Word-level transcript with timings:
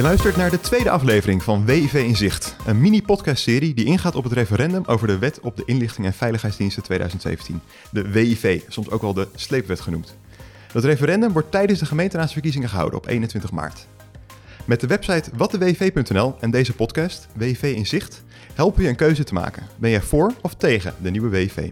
Je 0.00 0.06
luistert 0.06 0.36
naar 0.36 0.50
de 0.50 0.60
tweede 0.60 0.90
aflevering 0.90 1.42
van 1.42 1.64
WIV 1.64 1.94
in 1.94 2.16
Zicht, 2.16 2.56
een 2.66 2.80
mini-podcastserie 2.80 3.74
die 3.74 3.84
ingaat 3.84 4.14
op 4.14 4.24
het 4.24 4.32
referendum 4.32 4.82
over 4.86 5.06
de 5.06 5.18
Wet 5.18 5.40
op 5.40 5.56
de 5.56 5.62
Inlichting 5.66 6.06
en 6.06 6.12
Veiligheidsdiensten 6.12 6.82
2017, 6.82 7.60
de 7.90 8.10
WIV, 8.10 8.60
soms 8.68 8.90
ook 8.90 9.00
wel 9.00 9.14
de 9.14 9.28
sleepwet 9.34 9.80
genoemd. 9.80 10.16
Dat 10.72 10.84
referendum 10.84 11.32
wordt 11.32 11.50
tijdens 11.50 11.78
de 11.78 11.86
gemeenteraadsverkiezingen 11.86 12.68
gehouden 12.68 12.98
op 12.98 13.06
21 13.06 13.50
maart. 13.52 13.86
Met 14.64 14.80
de 14.80 14.86
website 14.86 15.30
watdewiv.nl 15.36 16.36
en 16.40 16.50
deze 16.50 16.74
podcast, 16.74 17.28
WIV 17.32 17.62
in 17.62 17.86
Zicht, 17.86 18.22
helpen 18.54 18.82
je 18.82 18.88
een 18.88 18.96
keuze 18.96 19.24
te 19.24 19.34
maken. 19.34 19.66
Ben 19.76 19.90
jij 19.90 20.02
voor 20.02 20.32
of 20.40 20.54
tegen 20.54 20.94
de 21.02 21.10
nieuwe 21.10 21.28
WIV? 21.28 21.70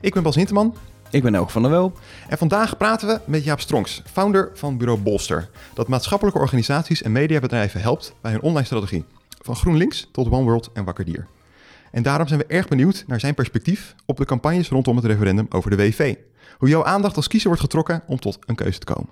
Ik 0.00 0.14
ben 0.14 0.22
Bas 0.22 0.34
Hinteman 0.34 0.76
Ik 1.10 1.22
ben 1.22 1.34
Elke 1.34 1.52
van 1.52 1.62
der 1.62 1.70
Wel. 1.70 1.92
en 2.28 2.38
vandaag 2.38 2.76
praten 2.76 3.08
we 3.08 3.20
met 3.24 3.44
Jaap 3.44 3.60
Stronks, 3.60 4.02
founder 4.12 4.50
van 4.54 4.76
bureau 4.76 5.00
Bolster, 5.00 5.48
dat 5.74 5.88
maatschappelijke 5.88 6.40
organisaties 6.40 7.02
en 7.02 7.12
mediabedrijven 7.12 7.80
helpt 7.80 8.14
bij 8.20 8.32
hun 8.32 8.40
online 8.40 8.66
strategie. 8.66 9.04
Van 9.42 9.56
GroenLinks 9.56 10.08
tot 10.12 10.30
One 10.30 10.42
World 10.42 10.70
en 10.72 10.84
Wakker 10.84 11.04
Dier. 11.04 11.26
En 11.90 12.02
daarom 12.02 12.26
zijn 12.26 12.40
we 12.40 12.46
erg 12.46 12.68
benieuwd 12.68 13.04
naar 13.06 13.20
zijn 13.20 13.34
perspectief 13.34 13.94
op 14.06 14.16
de 14.16 14.24
campagnes 14.24 14.68
rondom 14.68 14.96
het 14.96 15.04
referendum 15.04 15.46
over 15.48 15.70
de 15.70 15.76
WV. 15.76 16.14
Hoe 16.58 16.68
jouw 16.68 16.84
aandacht 16.84 17.16
als 17.16 17.28
kiezer 17.28 17.48
wordt 17.48 17.62
getrokken 17.62 18.02
om 18.06 18.20
tot 18.20 18.38
een 18.46 18.54
keuze 18.54 18.78
te 18.78 18.92
komen. 18.92 19.10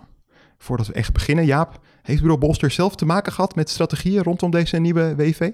Voordat 0.59 0.87
we 0.87 0.93
echt 0.93 1.13
beginnen, 1.13 1.47
Jaap, 1.47 1.81
heeft 2.03 2.21
bureau 2.21 2.41
Bolster 2.41 2.71
zelf 2.71 2.97
te 2.97 3.05
maken 3.05 3.33
gehad 3.33 3.55
met 3.55 3.71
strategieën 3.71 4.23
rondom 4.23 4.51
deze 4.51 4.79
nieuwe 4.79 5.15
WV? 5.17 5.51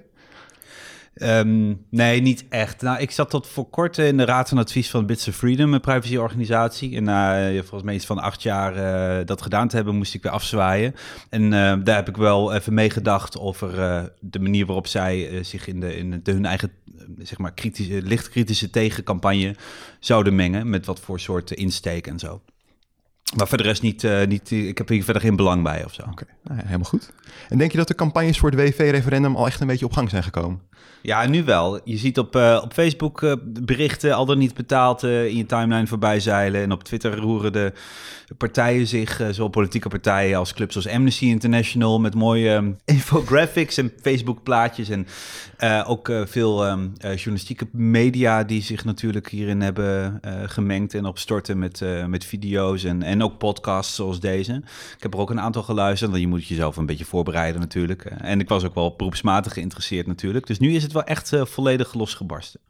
Ehm, 1.14 1.74
nee, 1.90 2.20
niet 2.20 2.44
echt. 2.48 2.82
Nou, 2.82 3.00
ik 3.00 3.10
zat 3.10 3.30
tot 3.30 3.46
voor 3.46 3.70
kort 3.70 3.98
in 3.98 4.16
de 4.16 4.24
Raad 4.24 4.48
van 4.48 4.58
Advies 4.58 4.90
van 4.90 5.06
Bits 5.06 5.28
of 5.28 5.36
Freedom, 5.36 5.74
een 5.74 5.80
privacyorganisatie. 5.80 6.96
En 6.96 7.04
na 7.04 7.48
eh, 7.48 7.58
volgens 7.58 7.82
mij 7.82 7.94
iets 7.94 8.06
van 8.06 8.18
acht 8.18 8.42
jaar 8.42 8.74
eh, 8.74 9.26
dat 9.26 9.42
gedaan 9.42 9.68
te 9.68 9.76
hebben, 9.76 9.96
moest 9.96 10.14
ik 10.14 10.22
weer 10.22 10.32
afzwaaien. 10.32 10.94
En 11.30 11.42
eh, 11.42 11.76
daar 11.84 11.96
heb 11.96 12.08
ik 12.08 12.16
wel 12.16 12.54
even 12.54 12.74
meegedacht 12.74 13.38
over 13.38 13.70
de 14.20 14.38
manier 14.38 14.66
waarop 14.66 14.86
zij 14.86 15.44
zich 15.44 15.66
in, 15.66 15.80
de, 15.80 15.96
in 15.96 16.20
de, 16.22 16.32
hun 16.32 16.46
eigen, 16.46 16.72
zeg 17.18 17.38
maar, 17.38 17.52
kritische, 17.52 18.70
tegencampagne 18.70 19.56
zouden 19.98 20.34
mengen. 20.34 20.70
Met 20.70 20.86
wat 20.86 21.00
voor 21.00 21.20
soort 21.20 21.50
insteek 21.50 22.06
en 22.06 22.18
zo. 22.18 22.40
Maar 23.36 23.48
voor 23.48 23.58
de 23.58 23.64
rest 23.64 23.82
niet, 23.82 24.06
niet, 24.26 24.50
ik 24.50 24.78
heb 24.78 24.88
hier 24.88 25.04
verder 25.04 25.22
geen 25.22 25.36
belang 25.36 25.62
bij 25.62 25.84
of 25.84 25.94
zo. 25.94 26.02
Oké, 26.10 26.24
nou 26.42 26.60
helemaal 26.64 26.88
goed. 26.88 27.12
En 27.48 27.58
denk 27.58 27.70
je 27.70 27.78
dat 27.78 27.88
de 27.88 27.94
campagnes 27.94 28.38
voor 28.38 28.50
het 28.50 28.60
WV-referendum 28.60 29.36
al 29.36 29.46
echt 29.46 29.60
een 29.60 29.66
beetje 29.66 29.84
op 29.84 29.92
gang 29.92 30.10
zijn 30.10 30.22
gekomen? 30.22 30.60
Ja, 31.02 31.26
nu 31.26 31.44
wel. 31.44 31.80
Je 31.84 31.96
ziet 31.96 32.18
op, 32.18 32.36
eh, 32.36 32.60
op 32.62 32.72
Facebook 32.72 33.22
eh, 33.22 33.32
berichten 33.44 34.14
al 34.14 34.26
dan 34.26 34.38
niet 34.38 34.54
betaald 34.54 35.02
eh, 35.02 35.26
in 35.26 35.36
je 35.36 35.46
timeline 35.46 35.86
voorbij 35.86 36.20
zeilen. 36.20 36.62
En 36.62 36.72
op 36.72 36.84
Twitter 36.84 37.16
roeren 37.16 37.52
de 37.52 37.72
partijen 38.38 38.86
zich, 38.86 39.20
zowel 39.30 39.48
politieke 39.48 39.88
partijen 39.88 40.38
als 40.38 40.52
clubs 40.52 40.76
als 40.76 40.88
Amnesty 40.88 41.24
International, 41.24 42.00
met 42.00 42.14
mooie 42.14 42.50
ehm, 42.50 42.72
infographics 42.96 43.76
en 43.76 43.92
Facebook 44.02 44.42
plaatjes. 44.42 44.88
En 44.88 45.06
ook 45.86 46.12
veel 46.24 46.66
ehm, 46.66 46.88
eh, 46.98 47.14
journalistieke 47.14 47.66
media 47.72 48.44
die 48.44 48.62
zich 48.62 48.84
natuurlijk 48.84 49.28
hierin 49.28 49.60
hebben 49.60 50.20
gemengd 50.46 50.94
en 50.94 51.04
opstorten 51.04 51.58
met, 51.58 51.84
met 52.06 52.24
video's 52.24 52.84
en, 52.84 53.02
en 53.02 53.22
ook 53.22 53.38
podcasts 53.38 53.94
zoals 53.94 54.20
deze. 54.20 54.62
Ik 54.96 55.02
heb 55.02 55.14
er 55.14 55.20
ook 55.20 55.30
een 55.30 55.40
aantal 55.40 55.62
geluisterd, 55.62 56.10
want 56.10 56.22
je 56.22 56.28
moet 56.28 56.46
jezelf 56.46 56.76
een 56.76 56.86
beetje 56.86 57.04
voorbereiden 57.04 57.60
natuurlijk. 57.60 58.04
En 58.04 58.40
ik 58.40 58.48
was 58.48 58.64
ook 58.64 58.74
wel 58.74 58.94
beroepsmatig 58.96 59.52
geïnteresseerd 59.52 60.06
natuurlijk. 60.06 60.46
Dus 60.46 60.58
nu 60.58 60.74
is 60.74 60.82
het 60.82 60.89
wel 60.92 61.04
echt 61.04 61.32
eh, 61.32 61.44
volledig 61.44 61.94
losgebarsten. 61.94 62.60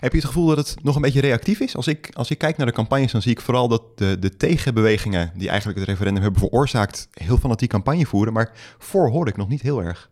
Heb 0.00 0.12
je 0.12 0.18
het 0.18 0.26
gevoel 0.26 0.46
dat 0.46 0.56
het 0.56 0.82
nog 0.82 0.96
een 0.96 1.02
beetje 1.02 1.20
reactief 1.20 1.60
is? 1.60 1.76
Als 1.76 1.86
ik, 1.86 2.10
als 2.12 2.30
ik 2.30 2.38
kijk 2.38 2.56
naar 2.56 2.66
de 2.66 2.72
campagnes, 2.72 3.12
dan 3.12 3.22
zie 3.22 3.32
ik 3.32 3.40
vooral 3.40 3.68
dat 3.68 3.82
de, 3.94 4.18
de 4.18 4.36
tegenbewegingen 4.36 5.32
die 5.34 5.48
eigenlijk 5.48 5.78
het 5.78 5.88
referendum 5.88 6.22
hebben 6.22 6.40
veroorzaakt, 6.40 7.08
heel 7.12 7.38
fanatiek 7.38 7.70
campagne 7.70 8.06
voeren. 8.06 8.32
Maar 8.32 8.52
voor 8.78 9.10
hoor 9.10 9.28
ik 9.28 9.36
nog 9.36 9.48
niet 9.48 9.62
heel 9.62 9.82
erg. 9.82 10.08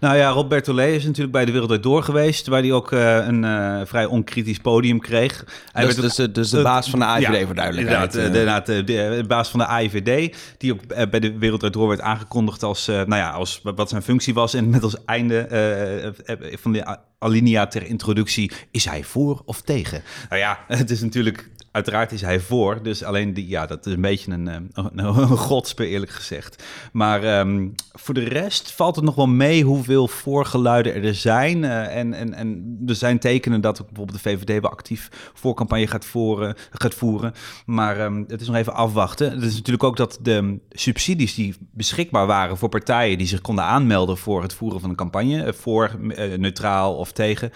Nou 0.00 0.16
ja, 0.16 0.28
Rob 0.28 0.48
Bertolet 0.48 0.94
is 0.94 1.04
natuurlijk 1.04 1.32
bij 1.32 1.44
de 1.44 1.52
Wereld 1.52 1.82
Door 1.82 2.02
geweest, 2.02 2.46
waar 2.46 2.60
hij 2.60 2.72
ook 2.72 2.92
eh, 2.92 3.26
een 3.26 3.44
eh, 3.44 3.80
vrij 3.84 4.04
onkritisch 4.04 4.58
podium 4.58 5.00
kreeg. 5.00 5.44
Hij 5.72 5.84
Dus, 5.84 5.94
werd 5.94 5.96
ook- 5.96 6.02
dus, 6.04 6.14
de- 6.14 6.32
dus 6.32 6.50
de 6.50 6.62
baas 6.62 6.90
van 6.90 6.98
de 6.98 7.04
AIVD 7.04 7.38
Ja, 7.40 7.46
voor 7.46 7.54
duidelijkheid. 7.54 8.14
Inderdaad, 8.14 8.68
eh, 8.68 8.76
de, 8.76 8.82
de 9.20 9.24
baas 9.28 9.48
van 9.50 9.58
de 9.60 9.66
AIVD, 9.66 10.36
die 10.58 10.72
ook 10.72 11.10
bij 11.10 11.20
de 11.20 11.38
Wereld 11.38 11.72
Door 11.72 11.88
werd 11.88 12.00
aangekondigd 12.00 12.62
als, 12.62 12.86
nou 12.86 13.16
ja, 13.16 13.30
als 13.30 13.60
wat 13.62 13.88
zijn 13.88 14.02
functie 14.02 14.34
was. 14.34 14.54
En 14.54 14.70
met 14.70 14.82
als 14.82 15.04
einde 15.04 16.14
van 16.60 16.72
de 16.72 16.96
alinea 17.18 17.66
ter 17.66 17.86
introductie, 17.86 18.50
is 18.70 18.84
hij 18.84 19.04
voor 19.04 19.42
of 19.44 19.60
tegen? 19.62 20.02
Nou 20.28 20.40
ja, 20.40 20.58
het 20.68 20.90
is 20.90 21.00
natuurlijk, 21.00 21.48
uiteraard 21.76 22.12
is 22.12 22.20
hij 22.20 22.40
voor. 22.40 22.82
Dus 22.82 23.02
alleen, 23.02 23.34
die, 23.34 23.48
ja, 23.48 23.66
dat 23.66 23.86
is 23.86 23.92
een 23.92 24.00
beetje 24.00 24.32
een, 24.32 24.48
eh, 24.48 24.84
een, 24.94 25.36
eerlijk 25.78 26.12
gezegd. 26.12 26.64
Maar 26.92 27.22
ehm, 27.22 27.68
voor 27.92 28.14
de 28.14 28.24
rest 28.24 28.72
valt 28.72 28.96
het 28.96 29.04
nog 29.04 29.14
wel 29.14 29.26
mee 29.26 29.64
hoeveel 29.64 30.08
voorgeluiden 30.08 31.02
er 31.02 31.14
zijn. 31.14 31.64
eh, 31.64 31.96
en, 31.96 32.14
en, 32.14 32.34
en 32.34 32.78
er 32.86 32.94
zijn 32.94 33.18
tekenen 33.18 33.60
dat 33.60 33.80
ook 33.80 33.86
bijvoorbeeld 33.86 34.22
de 34.22 34.30
VVD 34.30 34.60
wel 34.60 34.70
actief 34.70 35.30
voorcampagne 35.34 35.86
gaat, 35.86 36.04
voeren, 36.04 36.54
gaat 36.70 36.94
voeren. 36.94 37.32
Maar 37.66 38.00
ehm, 38.00 38.24
het 38.26 38.40
is 38.40 38.46
nog 38.46 38.56
even 38.56 38.74
afwachten. 38.74 39.30
Het 39.30 39.42
is 39.42 39.54
natuurlijk 39.54 39.84
ook 39.84 39.96
dat 39.96 40.18
de 40.22 40.58
subsidies 40.70 41.34
die 41.34 41.54
beschikbaar 41.72 42.26
waren 42.26 42.56
voor 42.56 42.68
partijen 42.68 43.18
die 43.18 43.26
zich 43.26 43.40
konden 43.40 43.64
aanmelden 43.64 44.16
voor 44.16 44.42
het 44.42 44.54
voeren 44.54 44.80
van 44.80 44.90
een 44.90 44.96
campagne, 44.96 45.42
eh, 45.42 45.52
voor 45.52 45.90
neutraal 46.38 46.96
of 46.96 47.12
tegen. 47.12 47.52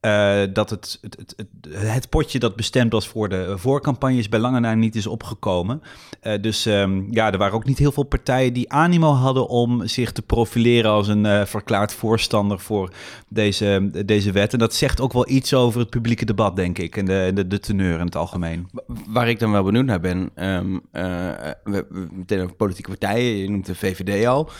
Eh, 0.00 0.42
dat 0.52 0.70
het, 0.70 0.98
het, 1.00 1.34
het, 1.36 1.46
het, 1.76 2.08
potje 2.08 2.38
dat 2.38 2.56
bestemd 2.56 2.92
was 2.92 3.08
voor 3.08 3.28
de 3.28 3.54
voorcampagnes 3.58 4.28
bij 4.28 4.38
lange 4.38 4.60
na 4.60 4.74
niet 4.74 4.94
is 4.94 5.06
opgekomen. 5.06 5.82
Eh, 6.20 6.40
dus 6.40 6.66
ehm, 6.66 7.02
ja, 7.10 7.32
er 7.32 7.38
waren 7.38 7.54
ook 7.54 7.64
niet 7.64 7.78
heel 7.78 7.92
veel 7.92 8.02
partijen 8.02 8.52
die 8.52 8.72
animo 8.72 9.12
hadden 9.12 9.48
om 9.48 9.86
zich 9.86 10.12
te 10.12 10.22
profileren 10.22 10.90
als 10.90 11.08
een 11.08 11.26
eh, 11.26 11.44
verklaard 11.44 11.92
voorstander 11.92 12.58
voor 12.58 12.92
deze, 13.28 13.90
deze 14.06 14.32
wet. 14.32 14.52
En 14.52 14.58
dat 14.58 14.74
zegt 14.74 15.00
ook 15.00 15.12
wel 15.12 15.28
iets 15.28 15.54
over 15.54 15.80
het 15.80 15.90
publieke 15.90 16.24
debat, 16.24 16.56
denk 16.56 16.78
ik, 16.78 16.96
en 16.96 17.04
de, 17.04 17.30
de, 17.34 17.46
de 17.46 17.58
teneur 17.58 17.98
in 17.98 18.04
het 18.04 18.16
algemeen. 18.16 18.68
Waar 19.06 19.28
ik 19.28 19.38
dan 19.38 19.52
wel 19.52 19.62
benieuwd 19.62 19.84
naar 19.84 20.00
ben, 20.00 20.30
eh, 20.34 20.60
we, 21.64 21.86
meteen 22.12 22.42
over 22.42 22.56
politieke 22.56 22.90
partijen, 22.90 23.36
je 23.36 23.50
noemt 23.50 23.66
de 23.66 23.74
VVD 23.74 24.26
al. 24.26 24.50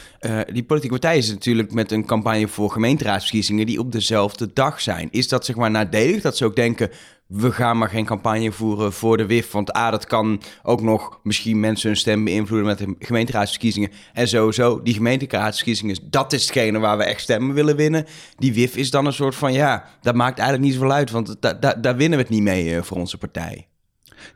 Die 0.53 0.65
politieke 0.65 0.99
partijen 0.99 1.19
is 1.19 1.31
natuurlijk 1.31 1.73
met 1.73 1.93
een 1.93 2.07
campagne 2.07 2.49
voor 2.49 2.71
gemeenteraadsverkiezingen 2.71 3.67
die 3.67 3.79
op 3.79 3.93
dezelfde 3.93 4.51
dag 4.53 4.81
zijn. 4.81 5.09
Is 5.11 5.25
dat 5.28 5.44
zeg 5.44 5.56
maar 5.56 5.70
nadelig 5.70 6.22
dat 6.22 6.37
ze 6.37 6.44
ook 6.44 6.56
denken, 6.56 6.91
we 7.26 7.53
gaan 7.53 7.78
maar 7.78 7.88
geen 7.88 8.04
campagne 8.04 8.53
voeren 8.53 8.92
voor 8.92 9.16
de 9.16 9.26
WIF, 9.26 9.50
want 9.50 9.76
A, 9.76 9.91
dat 9.91 10.06
kan 10.06 10.42
ook 10.62 10.82
nog 10.82 11.20
misschien 11.22 11.60
mensen 11.60 11.88
hun 11.88 11.97
stem 11.97 12.25
beïnvloeden 12.25 12.66
met 12.66 12.78
de 12.78 12.94
gemeenteraadsverkiezingen. 12.98 13.91
En 14.12 14.28
sowieso, 14.28 14.82
die 14.82 14.94
gemeenteraadsverkiezingen, 14.94 15.97
dat 16.10 16.32
is 16.32 16.42
hetgene 16.42 16.78
waar 16.78 16.98
we 16.98 17.04
echt 17.04 17.20
stemmen 17.20 17.54
willen 17.54 17.76
winnen. 17.76 18.04
Die 18.37 18.54
WIF 18.54 18.76
is 18.76 18.91
dan 18.91 19.06
een 19.06 19.12
soort 19.12 19.34
van, 19.34 19.53
ja, 19.53 19.84
dat 20.00 20.14
maakt 20.14 20.38
eigenlijk 20.38 20.69
niet 20.69 20.78
zoveel 20.78 20.97
uit, 20.97 21.10
want 21.10 21.37
da- 21.41 21.53
da- 21.53 21.75
daar 21.75 21.97
winnen 21.97 22.19
we 22.19 22.25
het 22.25 22.32
niet 22.34 22.43
mee 22.43 22.75
eh, 22.76 22.82
voor 22.82 22.97
onze 22.97 23.19
partij. 23.19 23.66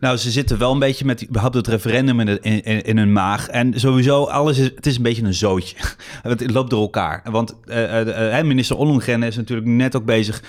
Nou, 0.00 0.16
ze 0.16 0.30
zitten 0.30 0.58
wel 0.58 0.72
een 0.72 0.78
beetje 0.78 1.04
met 1.04 1.28
überhaupt 1.28 1.54
het 1.54 1.66
referendum 1.66 2.20
in, 2.20 2.42
in, 2.42 2.82
in, 2.82 2.98
hun 2.98 3.12
maag. 3.12 3.48
En 3.48 3.80
sowieso, 3.80 4.24
alles 4.24 4.58
is, 4.58 4.70
het 4.74 4.86
is 4.86 4.96
een 4.96 5.02
beetje 5.02 5.22
een 5.22 5.34
zootje. 5.34 5.76
Het 6.22 6.50
loopt 6.50 6.70
door 6.70 6.80
elkaar. 6.80 7.22
Want 7.30 7.54
eh, 7.66 8.00
eh, 8.00 8.38
eh, 8.38 8.46
minister 8.46 8.76
Ollongren 8.76 9.22
is 9.22 9.36
natuurlijk 9.36 9.68
net 9.68 9.96
ook 9.96 10.04
bezig 10.04 10.42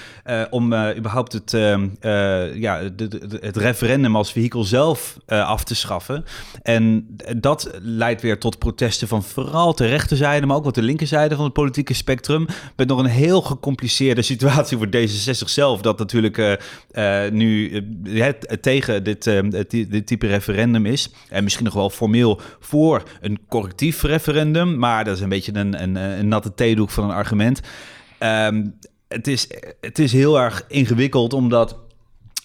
om 0.49 0.73
überhaupt 0.97 1.33
het, 1.33 1.53
eh, 1.53 1.73
eh, 1.73 2.55
ja, 2.55 2.81
het 3.39 3.57
referendum 3.57 4.15
als 4.15 4.31
vehikel 4.31 4.63
zelf 4.63 5.17
af 5.27 5.63
te 5.63 5.75
schaffen. 5.75 6.25
En 6.61 7.07
dat 7.37 7.71
leidt 7.81 8.21
weer 8.21 8.39
tot 8.39 8.59
protesten 8.59 9.07
van 9.07 9.23
vooral 9.23 9.75
de 9.75 9.85
rechterzijde, 9.85 10.45
maar 10.45 10.55
ook 10.55 10.63
wat 10.63 10.75
de 10.75 10.81
linkerzijde 10.81 11.35
van 11.35 11.43
het 11.43 11.53
politieke 11.53 11.93
spectrum. 11.93 12.45
Met 12.75 12.87
nog 12.87 12.99
een 12.99 13.05
heel 13.05 13.41
gecompliceerde 13.41 14.21
situatie 14.31 14.77
voor 14.77 14.87
D66 14.87 15.45
zelf. 15.45 15.81
Dat 15.81 15.99
natuurlijk 15.99 16.59
nu 17.31 17.81
tegen 18.61 19.03
dit, 19.03 19.20
het- 19.25 19.69
dit 19.69 20.07
type 20.07 20.27
referendum 20.27 20.85
is. 20.85 21.11
En 21.29 21.43
misschien 21.43 21.65
nog 21.65 21.73
wel 21.73 21.89
formeel 21.89 22.41
voor 22.59 23.03
een 23.21 23.39
correctief 23.47 24.01
referendum. 24.01 24.77
Maar 24.77 25.03
dat 25.03 25.15
is 25.15 25.21
een 25.21 25.29
beetje 25.29 25.53
een, 25.55 25.81
een, 25.81 25.95
een 25.95 26.27
natte 26.27 26.53
theedoek 26.53 26.89
van 26.89 27.03
een 27.03 27.15
argument. 27.15 27.59
Ehm, 28.17 28.65
het, 29.07 29.27
is, 29.27 29.47
het 29.81 29.99
is 29.99 30.11
heel 30.11 30.39
erg 30.39 30.65
ingewikkeld, 30.67 31.33
omdat 31.33 31.77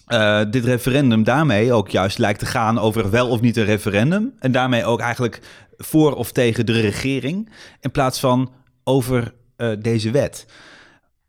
eh, 0.05 0.41
dit 0.49 0.65
referendum 0.65 1.23
daarmee 1.23 1.73
ook 1.73 1.89
juist 1.89 2.17
lijkt 2.17 2.39
te 2.39 2.45
gaan 2.45 2.79
over 2.79 3.09
wel 3.09 3.29
of 3.29 3.41
niet 3.41 3.57
een 3.57 3.65
referendum. 3.65 4.33
En 4.39 4.51
daarmee 4.51 4.85
ook 4.85 4.99
eigenlijk 4.99 5.41
voor 5.77 6.15
of 6.15 6.31
tegen 6.31 6.65
de 6.65 6.79
regering. 6.79 7.49
In 7.81 7.91
plaats 7.91 8.19
van 8.19 8.51
over 8.83 9.33
eh, 9.55 9.71
deze 9.79 10.11
wet. 10.11 10.45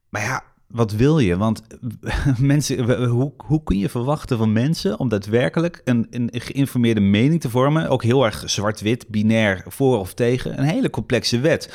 Maar 0.08 0.22
ja, 0.22 0.42
wat 0.68 0.92
wil 0.92 1.18
je? 1.18 1.36
Want 1.36 1.62
mensen, 2.38 3.04
hoe, 3.08 3.32
hoe 3.36 3.62
kun 3.62 3.78
je 3.78 3.88
verwachten 3.88 4.38
van 4.38 4.52
mensen 4.52 4.98
om 4.98 5.08
daadwerkelijk 5.08 5.80
een, 5.84 6.06
een 6.10 6.30
geïnformeerde 6.32 7.00
mening 7.00 7.40
te 7.40 7.50
vormen? 7.50 7.88
Ook 7.88 8.02
heel 8.02 8.24
erg 8.24 8.42
zwart-wit, 8.46 9.08
binair, 9.08 9.64
voor 9.66 9.98
of 9.98 10.14
tegen. 10.14 10.58
Een 10.58 10.64
hele 10.64 10.90
complexe 10.90 11.40
wet. 11.40 11.74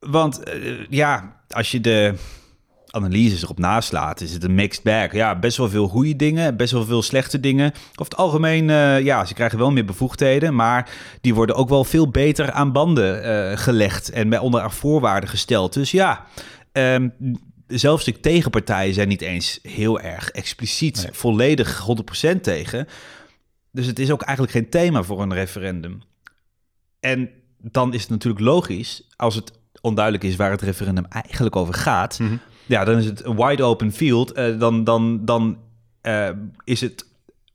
Want 0.00 0.42
eh, 0.42 0.86
ja, 0.88 1.40
als 1.48 1.70
je 1.70 1.80
de 1.80 2.14
analyses 2.90 3.42
erop 3.42 3.58
naslaat, 3.58 4.20
is 4.20 4.32
het 4.32 4.44
een 4.44 4.54
mixed 4.54 4.82
bag. 4.82 5.12
Ja, 5.12 5.38
best 5.38 5.56
wel 5.56 5.68
veel 5.68 5.88
goede 5.88 6.16
dingen, 6.16 6.56
best 6.56 6.72
wel 6.72 6.84
veel 6.84 7.02
slechte 7.02 7.40
dingen. 7.40 7.72
Over 7.90 8.12
het 8.12 8.16
algemeen, 8.16 8.68
uh, 8.68 9.00
ja, 9.00 9.24
ze 9.24 9.34
krijgen 9.34 9.58
wel 9.58 9.70
meer 9.70 9.84
bevoegdheden, 9.84 10.54
maar 10.54 10.90
die 11.20 11.34
worden 11.34 11.56
ook 11.56 11.68
wel 11.68 11.84
veel 11.84 12.08
beter 12.08 12.52
aan 12.52 12.72
banden 12.72 13.24
uh, 13.24 13.56
gelegd 13.58 14.10
en 14.10 14.40
onder 14.40 14.70
voorwaarden 14.70 15.28
gesteld. 15.28 15.72
Dus 15.72 15.90
ja, 15.90 16.24
um, 16.72 17.12
zelfs 17.66 18.04
de 18.04 18.20
tegenpartijen 18.20 18.94
zijn 18.94 19.08
niet 19.08 19.22
eens 19.22 19.58
heel 19.62 20.00
erg 20.00 20.30
expliciet 20.30 21.02
nee. 21.02 21.12
volledig 21.12 21.86
100% 22.34 22.40
tegen. 22.40 22.86
Dus 23.70 23.86
het 23.86 23.98
is 23.98 24.10
ook 24.10 24.22
eigenlijk 24.22 24.56
geen 24.56 24.68
thema 24.70 25.02
voor 25.02 25.22
een 25.22 25.34
referendum. 25.34 26.02
En 27.00 27.30
dan 27.58 27.94
is 27.94 28.00
het 28.00 28.10
natuurlijk 28.10 28.44
logisch, 28.44 29.08
als 29.16 29.34
het 29.34 29.52
onduidelijk 29.80 30.24
is 30.24 30.36
waar 30.36 30.50
het 30.50 30.62
referendum 30.62 31.04
eigenlijk 31.04 31.56
over 31.56 31.74
gaat, 31.74 32.18
mm 32.18 32.28
-hmm. 32.28 32.40
ja, 32.66 32.84
dan 32.84 32.98
is 32.98 33.04
het 33.04 33.24
een 33.24 33.36
wide 33.36 33.62
open 33.62 33.92
field. 33.92 34.38
Uh, 34.38 34.58
dan 34.58 34.84
dan, 34.84 35.24
dan 35.24 35.58
uh, 36.02 36.28
is 36.64 36.80
het 36.80 37.06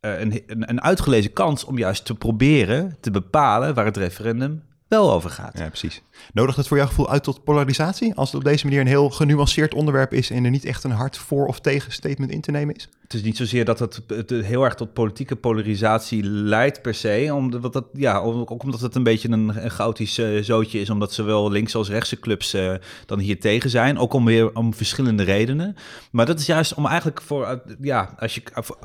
uh, 0.01 0.19
een, 0.19 0.43
een 0.47 0.81
uitgelezen 0.81 1.33
kans 1.33 1.63
om 1.63 1.77
juist 1.77 2.05
te 2.05 2.15
proberen 2.15 2.97
te 2.99 3.11
bepalen 3.11 3.73
waar 3.73 3.85
het 3.85 3.97
referendum 3.97 4.63
wel 4.91 5.13
over 5.13 5.29
gaat. 5.29 5.57
Ja, 5.57 5.67
precies. 5.67 6.01
Nodigt 6.33 6.57
het 6.57 6.67
voor 6.67 6.77
jouw 6.77 6.87
gevoel 6.87 7.09
uit 7.09 7.23
tot 7.23 7.43
polarisatie? 7.43 8.15
Als 8.15 8.31
het 8.31 8.37
op 8.37 8.43
deze 8.43 8.65
manier 8.65 8.81
een 8.81 8.87
heel 8.87 9.09
genuanceerd 9.09 9.73
onderwerp 9.73 10.13
is 10.13 10.29
en 10.29 10.43
er 10.43 10.51
niet 10.51 10.65
echt 10.65 10.83
een 10.83 10.91
hard 10.91 11.17
voor- 11.17 11.47
of 11.47 11.59
tegen 11.59 11.91
statement 11.91 12.31
in 12.31 12.41
te 12.41 12.51
nemen 12.51 12.75
is? 12.75 12.89
Het 13.01 13.13
is 13.13 13.21
niet 13.21 13.37
zozeer 13.37 13.65
dat 13.65 13.79
het, 13.79 14.01
het 14.07 14.29
heel 14.29 14.63
erg 14.63 14.75
tot 14.75 14.93
politieke 14.93 15.35
polarisatie 15.35 16.23
leidt 16.23 16.81
per 16.81 16.93
se. 16.93 17.29
Omdat 17.33 17.73
dat, 17.73 17.85
ja, 17.93 18.17
ook 18.17 18.63
omdat 18.63 18.81
het 18.81 18.95
een 18.95 19.03
beetje 19.03 19.29
een, 19.29 19.63
een 19.63 19.69
chaotisch 19.69 20.19
uh, 20.19 20.43
zootje 20.43 20.79
is. 20.79 20.89
Omdat 20.89 21.13
zowel 21.13 21.51
links 21.51 21.75
als 21.75 21.89
rechtse 21.89 22.19
clubs 22.19 22.53
uh, 22.53 22.73
dan 23.05 23.19
hier 23.19 23.39
tegen 23.39 23.69
zijn. 23.69 23.97
Ook 23.97 24.13
om 24.13 24.25
weer 24.25 24.55
om 24.55 24.73
verschillende 24.73 25.23
redenen. 25.23 25.75
Maar 26.11 26.25
dat 26.25 26.39
is 26.39 26.45
juist 26.45 26.73
om 26.73 26.85
eigenlijk 26.85 27.21
voor, 27.21 27.61
ja, 27.81 28.15
als 28.19 28.35
je 28.35 28.43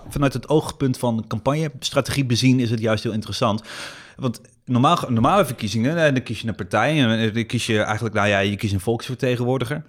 vanuit 0.08 0.32
het 0.32 0.48
oogpunt 0.48 0.98
van 0.98 1.24
campagnestrategie 1.28 2.24
bezien, 2.24 2.60
is 2.60 2.70
het 2.70 2.80
juist 2.80 3.02
heel 3.02 3.12
interessant. 3.12 3.62
Want 4.16 4.40
normaal, 4.66 4.98
normale 5.08 5.44
verkiezingen, 5.44 6.14
dan 6.14 6.22
kies 6.22 6.40
je 6.40 6.48
een 6.48 6.54
partij 6.54 7.02
en 7.02 7.32
dan 7.32 7.46
kies 7.46 7.66
je 7.66 7.80
eigenlijk, 7.80 8.14
nou 8.14 8.28
ja, 8.28 8.38
je 8.38 8.56
kiest 8.56 8.72
een 8.72 8.80
volksvertegenwoordiger. 8.80 9.84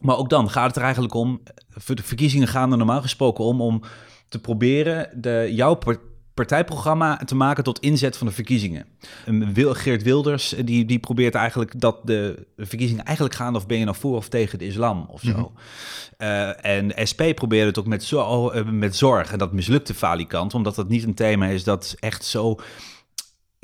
Maar 0.00 0.16
ook 0.16 0.30
dan 0.30 0.50
gaat 0.50 0.66
het 0.66 0.76
er 0.76 0.82
eigenlijk 0.82 1.14
om, 1.14 1.42
de 1.86 2.02
verkiezingen 2.02 2.48
gaan 2.48 2.72
er 2.72 2.78
normaal 2.78 3.02
gesproken 3.02 3.44
om, 3.44 3.60
om 3.60 3.82
te 4.28 4.38
proberen 4.38 5.08
de, 5.20 5.48
jouw 5.52 5.78
partijprogramma 6.34 7.16
te 7.16 7.34
maken 7.34 7.64
tot 7.64 7.78
inzet 7.78 8.16
van 8.16 8.26
de 8.26 8.32
verkiezingen. 8.32 8.86
Geert 9.54 10.02
Wilders 10.02 10.54
die, 10.64 10.84
die 10.84 10.98
probeert 10.98 11.34
eigenlijk 11.34 11.80
dat 11.80 11.98
de 12.04 12.46
verkiezingen 12.56 13.04
eigenlijk 13.04 13.36
gaan 13.36 13.56
of 13.56 13.66
ben 13.66 13.78
je 13.78 13.84
nou 13.84 13.96
voor 13.96 14.16
of 14.16 14.28
tegen 14.28 14.58
de 14.58 14.66
islam 14.66 15.06
of 15.08 15.20
zo. 15.20 15.28
Mm 15.28 15.34
-hmm. 15.34 16.28
uh, 16.28 16.64
en 16.64 17.08
SP 17.10 17.20
probeerde 17.34 17.66
het 17.66 17.78
ook 17.78 17.86
met, 17.86 18.04
zo, 18.04 18.52
met 18.64 18.96
zorg 18.96 19.32
en 19.32 19.38
dat 19.38 19.52
mislukte 19.52 19.94
falikant, 19.94 20.54
omdat 20.54 20.74
dat 20.74 20.88
niet 20.88 21.04
een 21.04 21.14
thema 21.14 21.46
is 21.46 21.64
dat 21.64 21.94
echt 21.98 22.24
zo 22.24 22.58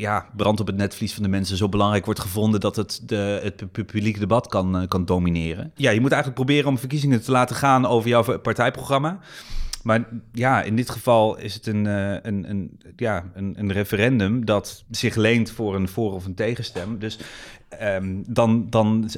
ja, 0.00 0.27
brand 0.37 0.61
op 0.61 0.67
het 0.67 0.77
netvlies 0.77 1.15
van 1.15 1.23
de 1.23 1.29
mensen 1.29 1.56
zo 1.56 1.69
belangrijk 1.69 2.05
wordt 2.05 2.21
gevonden 2.21 2.61
dat 2.61 2.77
het 2.77 3.00
de, 3.06 3.41
het 3.43 3.73
publieke 3.73 4.19
debat 4.19 4.47
kan, 4.47 4.87
kan 4.89 5.05
domineren. 5.05 5.73
Ja, 5.75 5.91
je 5.91 6.00
moet 6.00 6.12
eigenlijk 6.12 6.45
proberen 6.45 6.71
om 6.71 6.79
verkiezingen 6.79 7.23
te 7.23 7.31
laten 7.31 7.56
gaan 7.56 7.87
over 7.87 8.09
jouw 8.09 8.39
partijprogramma. 8.39 9.19
Maar 9.83 10.09
ja, 10.33 10.62
in 10.62 10.77
dit 10.77 10.91
geval 10.91 11.39
is 11.39 11.55
het 11.55 11.67
een, 11.67 11.85
een, 11.85 12.50
een, 12.50 12.81
ja, 12.97 13.25
een, 13.35 13.55
een 13.59 13.73
referendum 13.73 14.45
dat 14.45 14.85
zich 14.91 15.15
leent 15.15 15.50
voor 15.50 15.75
een 15.75 15.89
voor- 15.89 16.12
of 16.12 16.25
een 16.25 16.35
tegenstem. 16.35 16.99
Dus 16.99 17.19
um, 17.83 18.25
dan, 18.27 18.67
dan 18.71 19.11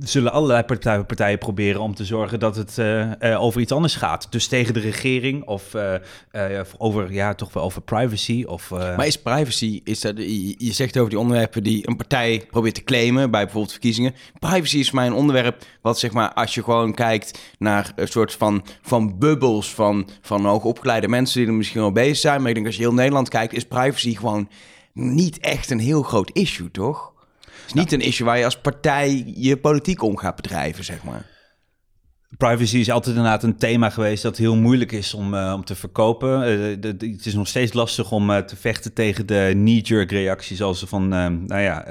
zullen 0.00 0.32
allerlei 0.32 0.62
partijen, 0.62 1.06
partijen, 1.06 1.38
proberen 1.38 1.80
om 1.80 1.94
te 1.94 2.04
zorgen 2.04 2.40
dat 2.40 2.56
het 2.56 2.76
uh, 2.78 3.10
uh, 3.20 3.42
over 3.42 3.60
iets 3.60 3.72
anders 3.72 3.94
gaat. 3.96 4.26
Dus 4.30 4.46
tegen 4.46 4.74
de 4.74 4.80
regering 4.80 5.44
of 5.44 5.74
uh, 5.74 6.60
over, 6.78 7.12
ja, 7.12 7.34
toch 7.34 7.52
wel 7.52 7.62
over 7.62 7.82
privacy. 7.82 8.44
Of, 8.46 8.70
Maar 8.70 9.06
is 9.06 9.18
privacy, 9.18 9.80
is 9.84 10.00
dat, 10.00 10.16
je, 10.16 10.54
je 10.58 10.72
zegt 10.72 10.96
over 10.96 11.10
die 11.10 11.18
onderwerpen 11.18 11.62
die 11.62 11.88
een 11.88 11.96
partij 11.96 12.46
probeert 12.50 12.74
te 12.74 12.84
claimen 12.84 13.30
bij 13.30 13.42
bijvoorbeeld 13.42 13.72
verkiezingen. 13.72 14.14
Privacy 14.38 14.78
is 14.78 14.88
voor 14.88 14.98
mij 14.98 15.06
een 15.06 15.12
onderwerp 15.12 15.64
wat 15.80 15.98
zeg 15.98 16.12
maar, 16.12 16.32
als 16.32 16.54
je 16.54 16.62
gewoon 16.62 16.94
kijkt 16.94 17.38
naar 17.58 17.92
een 17.96 18.08
soort 18.08 18.32
van, 18.32 18.64
van 18.82 19.18
bubbels 19.18 19.74
van, 19.74 20.08
van 20.20 20.44
hoogopgeleide 20.44 21.08
mensen 21.08 21.40
die 21.40 21.48
er 21.48 21.54
misschien 21.54 21.80
wel 21.80 21.92
bezig 21.92 22.16
zijn. 22.16 22.40
Maar 22.40 22.48
ik 22.48 22.54
denk 22.54 22.66
als 22.66 22.76
je 22.76 22.82
heel 22.82 22.94
Nederland 22.94 23.28
kijkt, 23.28 23.54
is 23.54 23.64
privacy 23.64 24.14
gewoon 24.14 24.48
niet 24.92 25.38
echt 25.38 25.70
een 25.70 25.78
heel 25.78 26.02
groot 26.02 26.30
issue, 26.32 26.70
toch? 26.70 27.12
Is 27.68 27.72
niet 27.72 27.92
een 27.92 28.00
issue 28.00 28.26
waar 28.26 28.38
je 28.38 28.44
als 28.44 28.60
partij 28.60 29.32
je 29.36 29.56
politiek 29.56 30.02
om 30.02 30.16
gaat 30.16 30.36
bedrijven, 30.36 30.84
zeg 30.84 31.02
maar. 31.02 31.26
Privacy 32.36 32.78
is 32.78 32.90
altijd 32.90 33.16
inderdaad 33.16 33.42
een 33.42 33.56
thema 33.56 33.90
geweest 33.90 34.22
dat 34.22 34.36
heel 34.36 34.56
moeilijk 34.56 34.92
is 34.92 35.14
om, 35.14 35.34
uh, 35.34 35.52
om 35.56 35.64
te 35.64 35.74
verkopen. 35.74 36.38
Uh, 36.38 36.76
de, 36.80 36.96
de, 36.96 37.08
het 37.08 37.26
is 37.26 37.34
nog 37.34 37.48
steeds 37.48 37.72
lastig 37.72 38.12
om 38.12 38.30
uh, 38.30 38.38
te 38.38 38.56
vechten 38.56 38.92
tegen 38.92 39.26
de 39.26 39.48
knee-jerk 39.52 40.10
reacties 40.10 40.62
als 40.62 40.84
van, 40.86 41.08
nou 41.08 41.60
ja, 41.60 41.86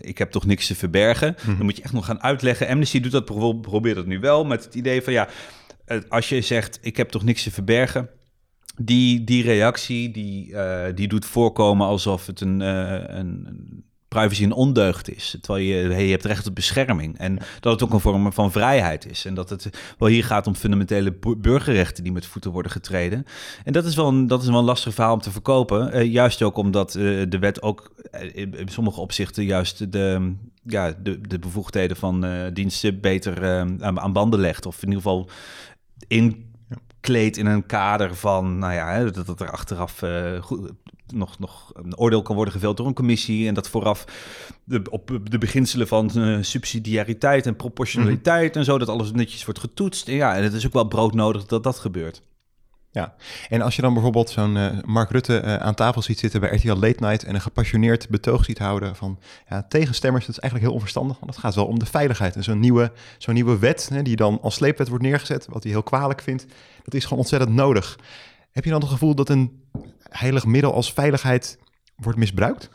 ik 0.00 0.18
heb 0.18 0.30
toch 0.30 0.46
niks 0.46 0.66
te 0.66 0.74
verbergen. 0.74 1.28
Mm 1.28 1.44
-hmm. 1.44 1.56
Dan 1.56 1.64
moet 1.64 1.76
je 1.76 1.82
echt 1.82 1.92
nog 1.92 2.04
gaan 2.04 2.22
uitleggen. 2.22 2.68
Amnesty 2.68 3.00
doet 3.00 3.12
dat, 3.12 3.24
probeert 3.60 3.96
dat 3.96 4.06
nu 4.06 4.20
wel 4.20 4.44
met 4.44 4.64
het 4.64 4.74
idee 4.74 5.02
van, 5.02 5.12
ja, 5.12 5.28
als 6.08 6.28
je 6.28 6.40
zegt, 6.40 6.78
ik 6.82 6.96
heb 6.96 7.08
toch 7.08 7.24
niks 7.24 7.42
te 7.42 7.50
verbergen, 7.50 8.08
die, 8.76 9.24
die 9.24 9.42
reactie, 9.42 10.10
die, 10.10 10.54
die 10.94 11.08
doet 11.08 11.24
voorkomen 11.24 11.86
alsof 11.86 12.26
het 12.26 12.40
een, 12.40 12.60
een 12.60 13.84
privacy 14.12 14.42
een 14.42 14.52
ondeugd 14.52 15.14
is. 15.16 15.36
Terwijl 15.40 15.64
je, 15.64 15.74
hey, 15.74 16.04
je 16.04 16.10
hebt 16.10 16.24
recht 16.24 16.46
op 16.46 16.54
bescherming. 16.54 17.18
En 17.18 17.38
dat 17.60 17.72
het 17.72 17.82
ook 17.82 17.92
een 17.92 18.00
vorm 18.00 18.32
van 18.32 18.52
vrijheid 18.52 19.10
is. 19.10 19.24
En 19.24 19.34
dat 19.34 19.50
het 19.50 19.70
wel 19.98 20.08
hier 20.08 20.24
gaat 20.24 20.46
om 20.46 20.54
fundamentele 20.54 21.14
burgerrechten 21.38 22.02
die 22.02 22.12
met 22.12 22.26
voeten 22.26 22.50
worden 22.50 22.72
getreden. 22.72 23.24
En 23.64 23.72
dat 23.72 23.84
is 23.84 23.96
wel 23.96 24.08
een, 24.08 24.26
dat 24.26 24.42
is 24.42 24.48
wel 24.48 24.58
een 24.58 24.64
lastig 24.64 24.94
verhaal 24.94 25.14
om 25.14 25.20
te 25.20 25.30
verkopen. 25.30 25.96
Uh, 25.96 26.12
juist 26.12 26.42
ook 26.42 26.56
omdat 26.56 26.94
uh, 26.94 27.24
de 27.28 27.38
wet 27.38 27.62
ook 27.62 27.92
in, 28.32 28.54
in, 28.54 28.68
sommige 28.68 29.00
opzichten 29.00 29.44
juist 29.44 29.92
de, 29.92 30.34
ja, 30.62 30.94
de, 31.02 31.20
de 31.20 31.38
bevoegdheden 31.38 31.96
van 31.96 32.24
uh, 32.24 32.46
diensten 32.52 33.00
beter 33.00 33.60
aan, 33.60 34.00
aan 34.00 34.12
banden 34.12 34.40
legt. 34.40 34.66
Of 34.66 34.82
in 34.82 34.88
ieder 34.88 35.02
geval 35.02 35.28
in 36.08 36.50
kleed 37.02 37.36
in 37.36 37.46
een 37.46 37.66
kader 37.66 38.14
van, 38.14 38.58
nou 38.58 38.72
ja, 38.72 39.04
dat, 39.04 39.26
dat 39.26 39.40
er 39.40 39.50
achteraf 39.50 40.02
uh, 40.02 40.42
goed, 40.42 40.70
nog, 41.14 41.38
nog 41.38 41.70
een 41.74 41.98
oordeel 41.98 42.22
kan 42.22 42.36
worden 42.36 42.54
geveld 42.54 42.76
door 42.76 42.86
een 42.86 42.94
commissie 42.94 43.48
en 43.48 43.54
dat 43.54 43.68
vooraf 43.68 44.04
de, 44.64 44.82
op 44.90 45.18
de 45.24 45.38
beginselen 45.38 45.88
van 45.88 46.10
uh, 46.14 46.38
subsidiariteit 46.40 47.46
en 47.46 47.56
proportionaliteit 47.56 48.42
mm 48.42 48.50
-hmm. 48.50 48.60
en 48.60 48.64
zo, 48.64 48.78
dat 48.78 48.88
alles 48.88 49.12
netjes 49.12 49.44
wordt 49.44 49.60
getoetst. 49.60 50.08
En 50.08 50.14
ja, 50.14 50.36
en 50.36 50.42
het 50.42 50.52
is 50.52 50.66
ook 50.66 50.72
wel 50.72 50.88
broodnodig 50.88 51.46
dat 51.46 51.62
dat 51.62 51.78
gebeurt. 51.78 52.22
Ja, 52.92 53.14
en 53.48 53.62
als 53.62 53.76
je 53.76 53.82
dan 53.82 53.92
bijvoorbeeld 53.92 54.30
zo'n 54.30 54.56
uh, 54.56 54.70
Mark 54.84 55.10
Rutte 55.10 55.42
uh, 55.44 55.56
aan 55.56 55.74
tafel 55.74 56.02
ziet 56.02 56.18
zitten 56.18 56.40
bij 56.40 56.56
RTL 56.56 56.72
Late 56.72 57.04
Night 57.04 57.24
en 57.24 57.34
een 57.34 57.40
gepassioneerd 57.40 58.08
betoog 58.08 58.44
ziet 58.44 58.58
houden 58.58 58.96
van 58.96 59.18
ja, 59.48 59.62
tegenstemmers, 59.68 60.26
dat 60.26 60.34
is 60.34 60.40
eigenlijk 60.40 60.64
heel 60.64 60.74
onverstandig, 60.74 61.18
want 61.18 61.30
het 61.30 61.40
gaat 61.40 61.54
wel 61.54 61.66
om 61.66 61.78
de 61.78 61.86
veiligheid. 61.86 62.36
En 62.36 62.44
zo'n 62.44 62.60
nieuwe, 62.60 62.92
zo'n 63.18 63.34
nieuwe 63.34 63.58
wet, 63.58 63.88
hè, 63.92 64.02
die 64.02 64.16
dan 64.16 64.38
als 64.42 64.54
sleepwet 64.54 64.88
wordt 64.88 65.04
neergezet, 65.04 65.46
wat 65.50 65.62
hij 65.62 65.72
heel 65.72 65.82
kwalijk 65.82 66.22
vindt, 66.22 66.46
dat 66.84 66.94
is 66.94 67.02
gewoon 67.02 67.18
ontzettend 67.18 67.52
nodig. 67.52 67.98
Heb 68.50 68.64
je 68.64 68.70
dan 68.70 68.80
het 68.80 68.90
gevoel 68.90 69.14
dat 69.14 69.28
een 69.28 69.62
heilig 70.12 70.44
middel 70.44 70.74
als 70.74 70.92
veiligheid 70.92 71.58
wordt 71.96 72.18
misbruikt? 72.18 72.70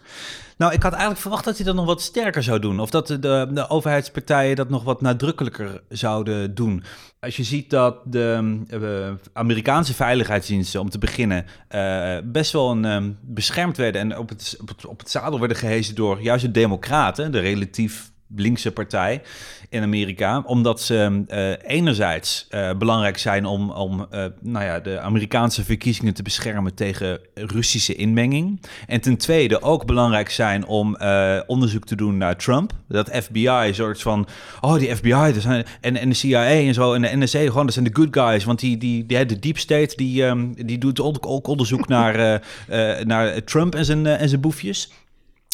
Nou, 0.57 0.73
ik 0.73 0.83
had 0.83 0.91
eigenlijk 0.91 1.21
verwacht 1.21 1.45
dat 1.45 1.55
hij 1.55 1.65
dat 1.65 1.75
nog 1.75 1.85
wat 1.85 2.01
sterker 2.01 2.43
zou 2.43 2.59
doen. 2.59 2.79
Of 2.79 2.89
dat 2.89 3.07
de, 3.07 3.47
de 3.51 3.69
overheidspartijen 3.69 4.55
dat 4.55 4.69
nog 4.69 4.83
wat 4.83 5.01
nadrukkelijker 5.01 5.83
zouden 5.89 6.55
doen. 6.55 6.83
Als 7.19 7.37
je 7.37 7.43
ziet 7.43 7.69
dat 7.69 7.97
de 8.05 8.57
uh, 8.69 9.09
Amerikaanse 9.33 9.93
veiligheidsdiensten, 9.93 10.79
om 10.79 10.89
te 10.89 10.97
beginnen, 10.97 11.45
uh, 11.75 12.17
best 12.23 12.51
wel 12.51 12.71
een, 12.71 12.85
um, 12.85 13.17
beschermd 13.21 13.77
werden 13.77 14.01
en 14.01 14.17
op 14.17 14.29
het, 14.29 14.57
op, 14.61 14.67
het, 14.67 14.85
op 14.85 14.99
het 14.99 15.09
zadel 15.09 15.39
werden 15.39 15.57
gehezen 15.57 15.95
door 15.95 16.21
juist 16.21 16.45
de 16.45 16.51
Democraten, 16.51 17.31
de 17.31 17.39
relatief 17.39 18.11
linkse 18.35 18.71
partij 18.71 19.21
in 19.69 19.81
Amerika. 19.83 20.43
Omdat 20.45 20.81
ze 20.81 21.23
uh, 21.27 21.71
enerzijds 21.77 22.47
uh, 22.49 22.69
belangrijk 22.77 23.17
zijn 23.17 23.45
om, 23.45 23.71
om 23.71 24.07
uh, 24.11 24.25
nou 24.41 24.65
ja, 24.65 24.79
de 24.79 24.99
Amerikaanse 24.99 25.63
verkiezingen 25.63 26.13
te 26.13 26.23
beschermen 26.23 26.73
tegen 26.73 27.19
Russische 27.33 27.95
inmenging. 27.95 28.61
En 28.87 29.01
ten 29.01 29.17
tweede 29.17 29.61
ook 29.61 29.85
belangrijk 29.85 30.29
zijn 30.29 30.65
om 30.65 30.97
onderzoek 31.47 31.85
te 31.85 31.95
doen 31.95 32.17
naar 32.17 32.37
Trump. 32.37 32.71
Dat 32.87 33.09
FBI 33.23 33.69
soort 33.71 34.01
van, 34.01 34.27
oh 34.61 34.79
die 34.79 34.95
FBI 34.95 35.09
dat 35.33 35.41
zijn, 35.41 35.65
en, 35.81 35.97
en 35.97 36.09
de 36.09 36.15
CIA 36.15 36.45
en 36.45 36.73
zo 36.73 36.93
en 36.93 37.01
de 37.01 37.17
NSA, 37.17 37.39
gewoon 37.39 37.65
dat 37.65 37.73
zijn 37.73 37.85
de 37.85 37.95
good 37.95 38.07
guys. 38.11 38.43
Want 38.43 38.59
die, 38.59 38.77
die, 38.77 39.05
die, 39.05 39.25
de 39.25 39.39
deep 39.39 39.57
state 39.57 39.95
die, 39.95 40.23
um, 40.23 40.65
die 40.65 40.77
doet 40.77 41.01
ook, 41.01 41.25
ook 41.25 41.47
onderzoek 41.47 41.87
naar, 41.87 42.41
naar 43.03 43.43
Trump 43.43 43.75
en 43.75 43.85
zijn, 43.85 44.05
en 44.05 44.29
zijn 44.29 44.41
boefjes. 44.41 44.91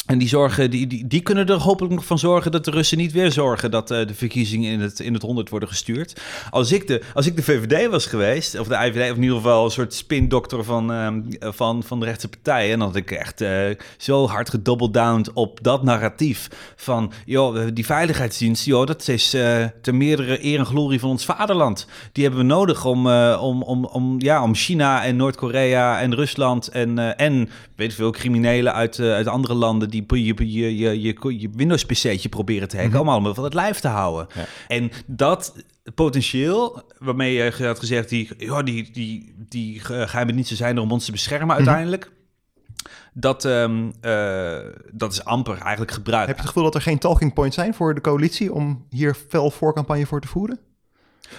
En 0.04 0.18
die, 0.18 0.28
zorgen, 0.28 0.70
die, 0.70 0.86
die, 0.86 1.06
die 1.06 1.20
kunnen 1.20 1.46
er 1.46 1.60
hopelijk 1.60 2.02
van 2.02 2.18
zorgen 2.18 2.52
dat 2.52 2.64
de 2.64 2.70
Russen 2.70 2.98
niet 2.98 3.12
weer 3.12 3.32
zorgen 3.32 3.70
dat 3.70 3.90
uh, 3.90 4.06
de 4.06 4.14
verkiezingen 4.14 4.72
in 4.72 4.80
het, 4.80 5.00
in 5.00 5.12
het 5.12 5.22
100 5.22 5.48
worden 5.48 5.68
gestuurd. 5.68 6.20
Als 6.50 6.72
ik, 6.72 6.86
de, 6.86 7.02
als 7.14 7.26
ik 7.26 7.36
de 7.36 7.42
VVD 7.42 7.90
was 7.90 8.06
geweest, 8.06 8.58
of 8.58 8.66
de 8.66 8.74
IVD, 8.74 9.10
of 9.10 9.16
in 9.16 9.22
ieder 9.22 9.36
geval 9.36 9.64
een 9.64 9.70
soort 9.70 9.94
spindokter 9.94 10.64
van, 10.64 10.92
uh, 10.92 11.08
van, 11.40 11.82
van 11.82 12.00
de 12.00 12.06
rechtse 12.06 12.28
partijen, 12.28 12.78
dan 12.78 12.86
had 12.88 12.96
ik 12.96 13.10
echt 13.10 13.40
uh, 13.40 13.50
zo 13.98 14.26
hard 14.26 14.50
gedoubledowned 14.50 15.32
op 15.32 15.58
dat 15.62 15.82
narratief 15.82 16.48
van, 16.76 17.12
joh, 17.26 17.66
die 17.74 17.86
veiligheidsdienst, 17.86 18.64
joh, 18.64 18.86
dat 18.86 19.08
is 19.08 19.34
uh, 19.34 19.64
ter 19.82 19.94
meerdere 19.94 20.44
eer 20.44 20.58
en 20.58 20.66
glorie 20.66 21.00
van 21.00 21.10
ons 21.10 21.24
vaderland. 21.24 21.86
Die 22.12 22.24
hebben 22.24 22.40
we 22.40 22.46
nodig 22.46 22.84
om, 22.84 23.06
om, 23.36 23.62
om, 23.62 23.84
om, 23.84 24.20
ja, 24.20 24.42
om 24.42 24.54
China 24.54 25.04
en 25.04 25.16
Noord-Korea 25.16 26.00
en 26.00 26.14
Rusland 26.14 26.68
en, 26.68 27.16
en 27.16 27.48
weet 27.76 27.94
veel, 27.94 28.10
criminelen 28.10 28.74
uit, 28.74 29.00
uit 29.00 29.26
andere 29.26 29.54
landen 29.54 29.90
die 29.94 30.24
je, 30.24 30.52
je, 30.52 30.78
je, 30.78 31.00
je, 31.02 31.40
je 31.40 31.50
Windows-PC'tje 31.54 32.28
proberen 32.28 32.68
te 32.68 32.76
hacken, 32.76 32.92
mm 32.92 32.98
-hmm. 32.98 33.08
allemaal 33.08 33.34
van 33.34 33.44
het 33.44 33.54
lijf 33.54 33.80
te 33.80 33.88
houden. 33.88 34.26
Ja. 34.34 34.44
En 34.68 34.90
dat 35.06 35.54
potentieel, 35.94 36.82
waarmee 36.98 37.32
je 37.32 37.64
had 37.64 37.78
gezegd, 37.78 38.08
die, 38.08 38.28
ja, 38.38 38.62
die, 38.62 38.90
die, 38.92 39.34
die 39.48 39.80
geheime 39.80 40.32
diensten 40.32 40.56
zijn 40.56 40.76
er 40.76 40.82
om 40.82 40.92
ons 40.92 41.04
te 41.04 41.12
beschermen 41.12 41.56
uiteindelijk. 41.56 42.04
Mm 42.04 42.08
-hmm. 42.08 42.22
Dat, 43.16 43.44
um, 43.44 43.92
uh, 44.02 44.58
dat 44.92 45.12
is 45.12 45.24
amper 45.24 45.58
eigenlijk 45.58 45.92
gebruikt. 45.92 46.26
Heb 46.26 46.36
je 46.36 46.42
het 46.42 46.50
gevoel 46.50 46.64
dat 46.64 46.74
er 46.74 46.80
geen 46.80 46.98
talking 46.98 47.32
points 47.32 47.56
zijn 47.56 47.74
voor 47.74 47.94
de 47.94 48.00
coalitie 48.00 48.52
om 48.52 48.86
hier 48.90 49.14
fel 49.28 49.50
voorcampagne 49.50 50.06
voor 50.06 50.20
te 50.20 50.28
voeren? 50.28 50.58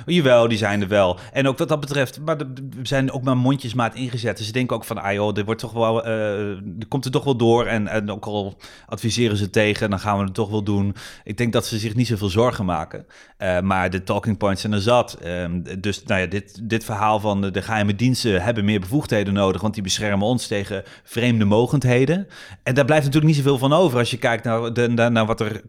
Jawel, 0.05 0.47
die 0.47 0.57
zijn 0.57 0.81
er 0.81 0.87
wel. 0.87 1.19
En 1.31 1.47
ook 1.47 1.57
wat 1.57 1.69
dat 1.69 1.79
betreft, 1.79 2.19
maar 2.19 2.37
er 2.37 2.47
zijn 2.83 3.11
ook 3.11 3.23
maar 3.23 3.37
mondjesmaat 3.37 3.95
ingezet. 3.95 4.37
Dus 4.37 4.45
ze 4.45 4.51
denken 4.51 4.75
ook 4.75 4.83
van, 4.83 4.97
ah 4.97 5.13
joh, 5.13 5.33
dit 5.33 5.45
wordt 5.45 5.61
toch 5.61 5.71
wel, 5.71 6.05
er 6.05 6.87
komt 6.87 7.05
er 7.05 7.11
toch 7.11 7.23
wel 7.23 7.35
door. 7.35 7.65
En, 7.65 7.87
en 7.87 8.11
ook 8.11 8.25
al 8.25 8.57
adviseren 8.87 9.37
ze 9.37 9.49
tegen, 9.49 9.89
dan 9.89 9.99
gaan 9.99 10.17
we 10.17 10.23
het 10.23 10.33
toch 10.33 10.49
wel 10.49 10.63
doen. 10.63 10.95
Ik 11.23 11.37
denk 11.37 11.53
dat 11.53 11.65
ze 11.65 11.79
zich 11.79 11.95
niet 11.95 12.07
zoveel 12.07 12.29
zorgen 12.29 12.65
maken. 12.65 13.05
Uh, 13.37 13.59
maar 13.59 13.89
de 13.89 14.03
talking 14.03 14.37
points 14.37 14.61
zijn 14.61 14.73
er 14.73 14.81
zat. 14.81 15.17
Uh, 15.25 15.45
dus 15.79 16.03
nou 16.03 16.21
ja, 16.21 16.27
dit, 16.27 16.69
dit 16.69 16.83
verhaal 16.83 17.19
van 17.19 17.41
de, 17.41 17.51
de 17.51 17.61
geheime 17.61 17.95
diensten 17.95 18.41
hebben 18.41 18.65
meer 18.65 18.79
bevoegdheden 18.79 19.33
nodig, 19.33 19.61
want 19.61 19.73
die 19.73 19.83
beschermen 19.83 20.27
ons 20.27 20.47
tegen 20.47 20.83
vreemde 21.03 21.45
mogendheden. 21.45 22.27
En 22.63 22.75
daar 22.75 22.85
blijft 22.85 23.05
natuurlijk 23.05 23.33
niet 23.33 23.43
zoveel 23.43 23.57
van 23.57 23.73
over 23.73 23.99
als 23.99 24.11
je 24.11 24.17
kijkt 24.17 24.43
naar, 24.43 24.73
de, 24.73 24.87
naar 24.87 25.25
wat 25.25 25.39
er 25.39 25.61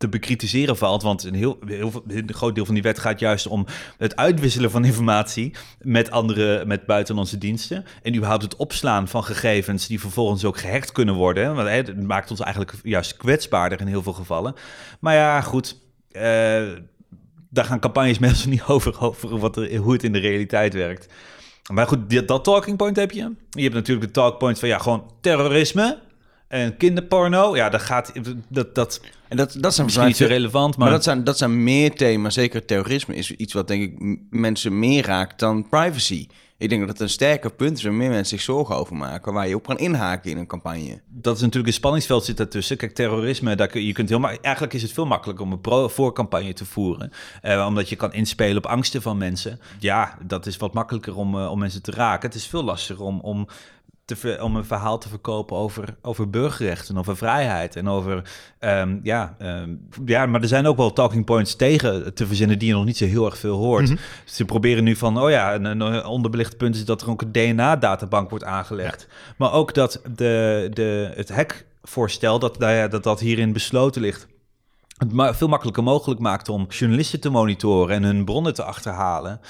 te 0.00 0.08
bekritiseren 0.08 0.76
valt. 0.76 1.02
Want 1.02 1.24
een 1.24 1.34
heel, 1.34 1.58
heel, 1.66 2.02
groot 2.26 2.54
deel 2.54 2.64
van 2.64 2.74
die 2.74 2.82
wet 2.82 2.98
gaat 2.98 3.20
juist 3.20 3.46
om 3.46 3.66
het 3.98 4.16
uitwisselen 4.16 4.70
van 4.70 4.84
informatie 4.84 5.54
met 5.78 6.10
andere, 6.10 6.64
met 6.64 6.86
buitenlandse 6.86 7.38
diensten. 7.38 7.84
En 8.02 8.14
überhaupt 8.14 8.42
het 8.42 8.56
opslaan 8.56 9.08
van 9.08 9.24
gegevens 9.24 9.86
die 9.86 10.00
vervolgens 10.00 10.44
ook 10.44 10.58
gehackt 10.58 10.92
kunnen 10.92 11.14
worden. 11.14 11.54
Want 11.54 11.86
dat 11.86 11.96
maakt 11.96 12.30
ons 12.30 12.40
eigenlijk 12.40 12.74
juist 12.82 13.16
kwetsbaarder 13.16 13.80
in 13.80 13.86
heel 13.86 14.02
veel 14.02 14.12
gevallen. 14.12 14.54
Maar 15.00 15.14
ja, 15.14 15.40
goed. 15.40 15.76
Uh, 16.12 16.22
daar 17.50 17.64
gaan 17.64 17.80
campagnes 17.80 18.18
mensen 18.28 18.50
niet 18.50 18.62
over, 18.62 19.00
over 19.00 19.38
wat 19.38 19.56
er, 19.56 19.76
hoe 19.76 19.92
het 19.92 20.04
in 20.04 20.12
de 20.12 20.18
realiteit 20.18 20.74
werkt. 20.74 21.12
Maar 21.72 21.86
goed, 21.86 22.26
dat 22.26 22.44
talking 22.44 22.76
point 22.76 22.96
heb 22.96 23.10
je. 23.10 23.32
Je 23.50 23.62
hebt 23.62 23.74
natuurlijk 23.74 24.06
de 24.06 24.12
talk 24.12 24.38
point 24.38 24.58
van 24.58 24.68
ja, 24.68 24.78
gewoon 24.78 25.12
terrorisme 25.20 25.98
en 26.50 26.76
kinderporno. 26.76 27.56
Ja, 27.56 27.68
dat 27.68 27.82
gaat. 27.82 28.12
Dat, 28.48 28.74
dat, 28.74 29.00
en 29.28 29.36
dat, 29.36 29.56
dat 29.58 29.74
zijn 29.74 29.86
misschien 29.86 30.06
niet 30.06 30.16
zo 30.16 30.26
relevant, 30.26 30.76
maar... 30.76 30.86
maar, 30.86 30.96
dat, 30.96 31.04
zijn, 31.04 31.24
dat 31.24 31.38
zijn 31.38 31.62
meer 31.62 31.94
thema's. 31.94 32.34
Zeker 32.34 32.64
terrorisme 32.64 33.14
is 33.14 33.30
iets 33.30 33.52
wat 33.52 33.68
denk 33.68 33.82
ik 33.82 34.18
mensen 34.30 34.78
meer 34.78 35.06
raakt 35.06 35.38
dan 35.38 35.68
privacy. 35.68 36.26
Ik 36.60 36.68
denk 36.68 36.80
dat 36.80 36.90
het 36.90 37.00
een 37.00 37.08
sterker 37.08 37.52
punt 37.52 37.76
is 37.76 37.82
waar 37.82 37.92
meer 37.92 38.08
mensen 38.08 38.38
zich 38.38 38.40
zorgen 38.40 38.76
over 38.76 38.96
maken, 38.96 39.32
waar 39.32 39.48
je 39.48 39.54
op 39.54 39.66
kan 39.66 39.78
inhaken 39.78 40.30
in 40.30 40.36
een 40.36 40.46
campagne. 40.46 41.00
Dat 41.08 41.34
is 41.34 41.40
natuurlijk 41.40 41.68
een 41.68 41.72
spanningsveld 41.72 42.24
zit 42.24 42.36
daartussen. 42.36 42.76
Kijk, 42.76 42.94
terrorisme, 42.94 43.54
daar 43.54 43.66
kun, 43.66 43.84
je 43.84 43.92
kunt 43.92 44.08
heel 44.08 44.28
eigenlijk 44.28 44.72
is 44.72 44.82
het 44.82 44.92
veel 44.92 45.06
makkelijker 45.06 45.44
om 45.44 45.52
een 45.52 45.60
pro-voorcampagne 45.60 46.52
te 46.52 46.64
voeren, 46.64 47.12
eh, 47.42 47.66
omdat 47.68 47.88
je 47.88 47.96
kan 47.96 48.12
inspelen 48.12 48.56
op 48.56 48.66
angsten 48.66 49.02
van 49.02 49.18
mensen. 49.18 49.60
Ja, 49.78 50.18
dat 50.26 50.46
is 50.46 50.56
wat 50.56 50.74
makkelijker 50.74 51.16
om, 51.16 51.34
uh, 51.34 51.50
om 51.50 51.58
mensen 51.58 51.82
te 51.82 51.90
raken. 51.90 52.28
Het 52.28 52.38
is 52.38 52.46
veel 52.46 52.64
lastiger 52.64 53.04
om, 53.04 53.20
om 53.20 53.48
te, 54.16 54.38
om 54.42 54.56
een 54.56 54.64
verhaal 54.64 54.98
te 54.98 55.08
verkopen 55.08 55.56
over, 55.56 55.96
over 56.02 56.30
burgerrechten, 56.30 56.98
over 56.98 57.16
vrijheid 57.16 57.76
en 57.76 57.88
over, 57.88 58.30
um, 58.60 59.00
ja, 59.02 59.36
um, 59.42 59.88
ja, 60.04 60.26
maar 60.26 60.40
er 60.40 60.48
zijn 60.48 60.66
ook 60.66 60.76
wel 60.76 60.92
talking 60.92 61.24
points 61.24 61.56
tegen 61.56 62.14
te 62.14 62.26
verzinnen 62.26 62.58
die 62.58 62.68
je 62.68 62.74
nog 62.74 62.84
niet 62.84 62.96
zo 62.96 63.04
heel 63.04 63.24
erg 63.24 63.38
veel 63.38 63.56
hoort. 63.56 63.88
Mm 63.88 63.94
-hmm. 63.94 64.04
Ze 64.24 64.44
proberen 64.44 64.84
nu 64.84 64.96
van, 64.96 65.18
oh 65.18 65.30
ja, 65.30 65.54
een, 65.54 65.64
een 65.80 66.04
onderbelicht 66.04 66.56
punt 66.56 66.74
is 66.74 66.84
dat 66.84 67.02
er 67.02 67.10
ook 67.10 67.22
een 67.22 67.32
DNA-databank 67.32 68.30
wordt 68.30 68.44
aangelegd. 68.44 69.06
Ja. 69.08 69.34
Maar 69.36 69.52
ook 69.52 69.74
dat 69.74 70.00
de, 70.14 70.68
de, 70.72 71.12
het 71.14 71.28
hekvoorstel, 71.28 72.38
dat, 72.38 72.58
nou 72.58 72.72
ja, 72.72 72.88
dat 72.88 73.02
dat 73.02 73.20
hierin 73.20 73.52
besloten 73.52 74.02
ligt 74.02 74.28
het 75.00 75.36
veel 75.36 75.48
makkelijker 75.48 75.82
mogelijk 75.82 76.20
maakt 76.20 76.48
om 76.48 76.66
journalisten 76.68 77.20
te 77.20 77.30
monitoren 77.30 77.96
en 77.96 78.02
hun 78.02 78.24
bronnen 78.24 78.54
te 78.54 78.62
achterhalen. 78.62 79.40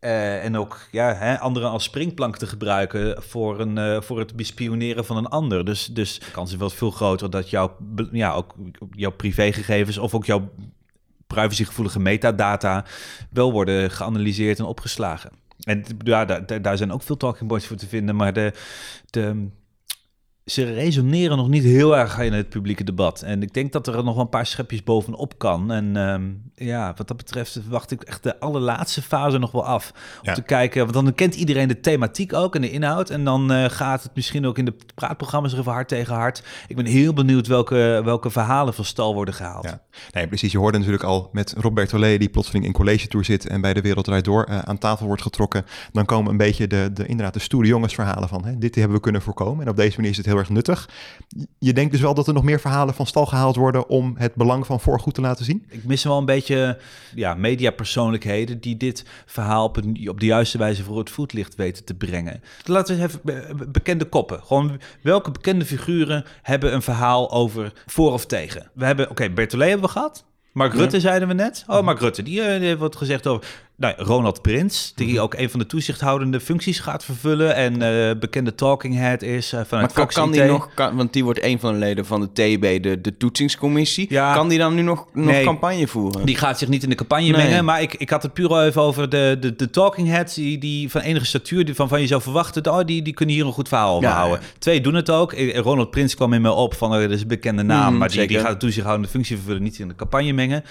Uh, 0.00 0.44
en 0.44 0.56
ook 0.56 0.78
ja, 0.90 1.14
hè, 1.14 1.38
anderen 1.38 1.70
als 1.70 1.84
springplank 1.84 2.36
te 2.36 2.46
gebruiken 2.46 3.22
voor, 3.22 3.60
een, 3.60 3.76
uh, 3.76 4.00
voor 4.00 4.18
het 4.18 4.36
bespioneren 4.36 5.04
van 5.04 5.16
een 5.16 5.26
ander. 5.26 5.64
Dus, 5.64 5.86
dus 5.86 6.18
de 6.18 6.30
kans 6.30 6.50
is 6.52 6.56
wel 6.56 6.70
veel 6.70 6.90
groter 6.90 7.30
dat 7.30 7.50
jouw, 7.50 7.76
ja, 8.12 8.32
ook 8.32 8.54
jouw 8.90 9.10
privégegevens 9.10 9.98
of 9.98 10.14
ook 10.14 10.24
jouw 10.26 10.50
privacygevoelige 11.26 12.00
metadata 12.00 12.84
wel 13.30 13.52
worden 13.52 13.90
geanalyseerd 13.90 14.58
en 14.58 14.64
opgeslagen. 14.64 15.30
En 15.58 15.84
daar, 16.04 16.62
daar 16.62 16.76
zijn 16.76 16.92
ook 16.92 17.02
veel 17.02 17.16
talking 17.16 17.48
points 17.48 17.66
voor 17.66 17.76
te 17.76 17.88
vinden, 17.88 18.16
maar 18.16 18.32
de, 18.32 18.52
de, 19.10 19.48
ze 20.50 20.72
resoneren 20.72 21.36
nog 21.36 21.48
niet 21.48 21.64
heel 21.64 21.96
erg 21.96 22.18
in 22.18 22.32
het 22.32 22.48
publieke 22.48 22.84
debat. 22.84 23.22
En 23.22 23.42
ik 23.42 23.54
denk 23.54 23.72
dat 23.72 23.86
er 23.86 24.04
nog 24.04 24.16
een 24.16 24.28
paar 24.28 24.46
schepjes 24.46 24.82
bovenop 24.82 25.38
kan. 25.38 25.72
En 25.72 25.96
um, 25.96 26.42
ja, 26.54 26.94
wat 26.96 27.08
dat 27.08 27.16
betreft 27.16 27.60
wacht 27.68 27.90
ik 27.90 28.02
echt 28.02 28.22
de 28.22 28.40
allerlaatste 28.40 29.02
fase 29.02 29.38
nog 29.38 29.50
wel 29.50 29.64
af. 29.64 29.90
Om 29.90 29.96
ja. 30.22 30.34
te 30.34 30.42
kijken, 30.42 30.80
want 30.80 30.92
dan 30.92 31.14
kent 31.14 31.34
iedereen 31.34 31.68
de 31.68 31.80
thematiek 31.80 32.32
ook 32.32 32.54
en 32.54 32.60
de 32.60 32.70
inhoud. 32.70 33.10
En 33.10 33.24
dan 33.24 33.52
uh, 33.52 33.64
gaat 33.64 34.02
het 34.02 34.14
misschien 34.14 34.46
ook 34.46 34.58
in 34.58 34.64
de 34.64 34.74
praatprogramma's 34.94 35.52
even 35.52 35.72
hard 35.72 35.88
tegen 35.88 36.14
hard. 36.14 36.42
Ik 36.68 36.76
ben 36.76 36.86
heel 36.86 37.12
benieuwd 37.12 37.46
welke, 37.46 38.00
welke 38.04 38.30
verhalen 38.30 38.74
van 38.74 38.84
stal 38.84 39.14
worden 39.14 39.34
gehaald. 39.34 39.64
Ja. 39.64 39.80
Nee, 40.12 40.26
precies. 40.26 40.52
Je 40.52 40.58
hoorde 40.58 40.78
natuurlijk 40.78 41.04
al 41.04 41.28
met 41.32 41.54
Robert 41.58 41.94
Olé, 41.94 42.18
die 42.18 42.28
plotseling 42.28 42.64
in 42.64 42.72
college 42.72 43.08
tour 43.08 43.24
zit 43.24 43.46
en 43.46 43.60
bij 43.60 43.74
de 43.74 43.80
Wereld 43.80 44.04
Draait 44.04 44.24
Door 44.24 44.46
uh, 44.48 44.58
aan 44.58 44.78
tafel 44.78 45.06
wordt 45.06 45.22
getrokken. 45.22 45.64
Dan 45.92 46.04
komen 46.04 46.30
een 46.30 46.36
beetje 46.36 46.66
de, 46.66 46.90
de 46.92 47.06
inderdaad 47.06 47.34
de 47.34 47.40
stoere 47.40 47.66
jongensverhalen 47.68 48.28
van, 48.28 48.44
hè, 48.44 48.58
dit 48.58 48.74
hebben 48.74 48.96
we 48.96 49.02
kunnen 49.02 49.22
voorkomen. 49.22 49.64
En 49.64 49.70
op 49.70 49.76
deze 49.76 49.96
manier 49.96 50.10
is 50.10 50.16
het 50.16 50.26
heel 50.26 50.37
erg 50.38 50.48
nuttig. 50.48 50.88
Je 51.58 51.72
denkt 51.72 51.92
dus 51.92 52.00
wel 52.00 52.14
dat 52.14 52.26
er 52.26 52.34
nog 52.34 52.42
meer 52.42 52.60
verhalen 52.60 52.94
van 52.94 53.06
stal 53.06 53.26
gehaald 53.26 53.56
worden 53.56 53.88
om 53.88 54.14
het 54.16 54.34
belang 54.34 54.66
van 54.66 54.80
voorgoed 54.80 55.14
te 55.14 55.20
laten 55.20 55.44
zien? 55.44 55.66
Ik 55.68 55.84
mis 55.84 56.04
wel 56.04 56.18
een 56.18 56.24
beetje 56.24 56.78
ja, 57.14 57.34
mediapersoonlijkheden 57.34 58.60
die 58.60 58.76
dit 58.76 59.04
verhaal 59.26 59.64
op, 59.64 59.76
een, 59.76 60.08
op 60.08 60.20
de 60.20 60.26
juiste 60.26 60.58
wijze 60.58 60.82
voor 60.82 60.98
het 60.98 61.10
voetlicht 61.10 61.54
weten 61.54 61.84
te 61.84 61.94
brengen. 61.94 62.42
Laten 62.64 62.96
we 62.96 63.02
even 63.02 63.72
bekende 63.72 64.04
koppen. 64.04 64.42
Gewoon 64.42 64.80
welke 65.02 65.30
bekende 65.30 65.64
figuren 65.64 66.24
hebben 66.42 66.74
een 66.74 66.82
verhaal 66.82 67.30
over 67.30 67.72
voor 67.86 68.12
of 68.12 68.26
tegen? 68.26 68.70
We 68.74 68.84
hebben, 68.84 69.04
oké, 69.04 69.22
okay, 69.22 69.32
Bertolet 69.32 69.68
hebben 69.68 69.86
we 69.86 69.92
gehad. 69.92 70.24
Mark 70.52 70.72
ja. 70.72 70.78
Rutte 70.78 71.00
zeiden 71.00 71.28
we 71.28 71.34
net. 71.34 71.64
Oh, 71.66 71.82
Mark 71.82 72.00
Rutte, 72.00 72.22
die, 72.22 72.34
die 72.34 72.42
heeft 72.42 72.78
wat 72.78 72.96
gezegd 72.96 73.26
over 73.26 73.46
nou, 73.78 73.94
Ronald 73.96 74.42
Prins, 74.42 74.92
die 74.94 75.06
mm-hmm. 75.06 75.22
ook 75.22 75.34
een 75.34 75.50
van 75.50 75.60
de 75.60 75.66
toezichthoudende 75.66 76.40
functies 76.40 76.80
gaat 76.80 77.04
vervullen 77.04 77.54
en 77.54 77.82
uh, 77.82 78.18
bekende 78.20 78.54
talking 78.54 78.96
head 78.96 79.22
is 79.22 79.52
uh, 79.52 79.60
vanuit 79.66 79.94
maar 79.94 80.06
kan, 80.06 80.06
kan 80.06 80.30
die 80.30 80.42
nog, 80.42 80.68
kan, 80.74 80.96
want 80.96 81.12
die 81.12 81.24
wordt 81.24 81.42
een 81.42 81.60
van 81.60 81.72
de 81.72 81.78
leden 81.78 82.06
van 82.06 82.20
de 82.20 82.32
TB, 82.32 82.82
de, 82.82 83.00
de 83.00 83.16
toetsingscommissie. 83.16 84.06
Ja, 84.08 84.34
kan 84.34 84.48
die 84.48 84.58
dan 84.58 84.74
nu 84.74 84.82
nog, 84.82 85.06
nog 85.12 85.24
nee, 85.24 85.44
campagne 85.44 85.86
voeren? 85.86 86.26
Die 86.26 86.36
gaat 86.36 86.58
zich 86.58 86.68
niet 86.68 86.82
in 86.82 86.88
de 86.88 86.94
campagne 86.94 87.30
nee. 87.30 87.46
mengen, 87.46 87.64
maar 87.64 87.82
ik, 87.82 87.94
ik 87.94 88.10
had 88.10 88.22
het 88.22 88.32
puur 88.32 88.62
even 88.62 88.82
over 88.82 89.08
de, 89.08 89.36
de, 89.40 89.56
de 89.56 89.70
talking 89.70 90.08
heads 90.08 90.34
die, 90.34 90.58
die 90.58 90.90
van 90.90 91.00
enige 91.00 91.26
statuur, 91.26 91.64
die 91.64 91.74
van, 91.74 91.88
van 91.88 92.00
je 92.00 92.06
zou 92.06 92.22
verwachten, 92.22 92.72
oh, 92.72 92.84
die, 92.84 93.02
die 93.02 93.14
kunnen 93.14 93.34
hier 93.34 93.46
een 93.46 93.52
goed 93.52 93.68
verhaal 93.68 93.96
over 93.96 94.08
ja, 94.08 94.14
houden. 94.14 94.40
Ja. 94.40 94.46
Twee 94.58 94.80
doen 94.80 94.94
het 94.94 95.10
ook. 95.10 95.32
Ronald 95.54 95.90
Prins 95.90 96.14
kwam 96.14 96.32
in 96.32 96.40
me 96.40 96.50
op 96.50 96.74
van, 96.74 96.94
uh, 96.94 97.00
dat 97.00 97.10
is 97.10 97.20
een 97.20 97.28
bekende 97.28 97.62
naam, 97.62 97.92
mm, 97.92 97.98
maar 97.98 98.08
die, 98.08 98.26
die 98.26 98.38
gaat 98.38 98.52
de 98.52 98.56
toezichthoudende 98.56 99.10
functie 99.10 99.36
vervullen, 99.36 99.62
niet 99.62 99.78
in 99.78 99.88
de 99.88 99.94
campagne 99.94 100.32
mengen. 100.32 100.64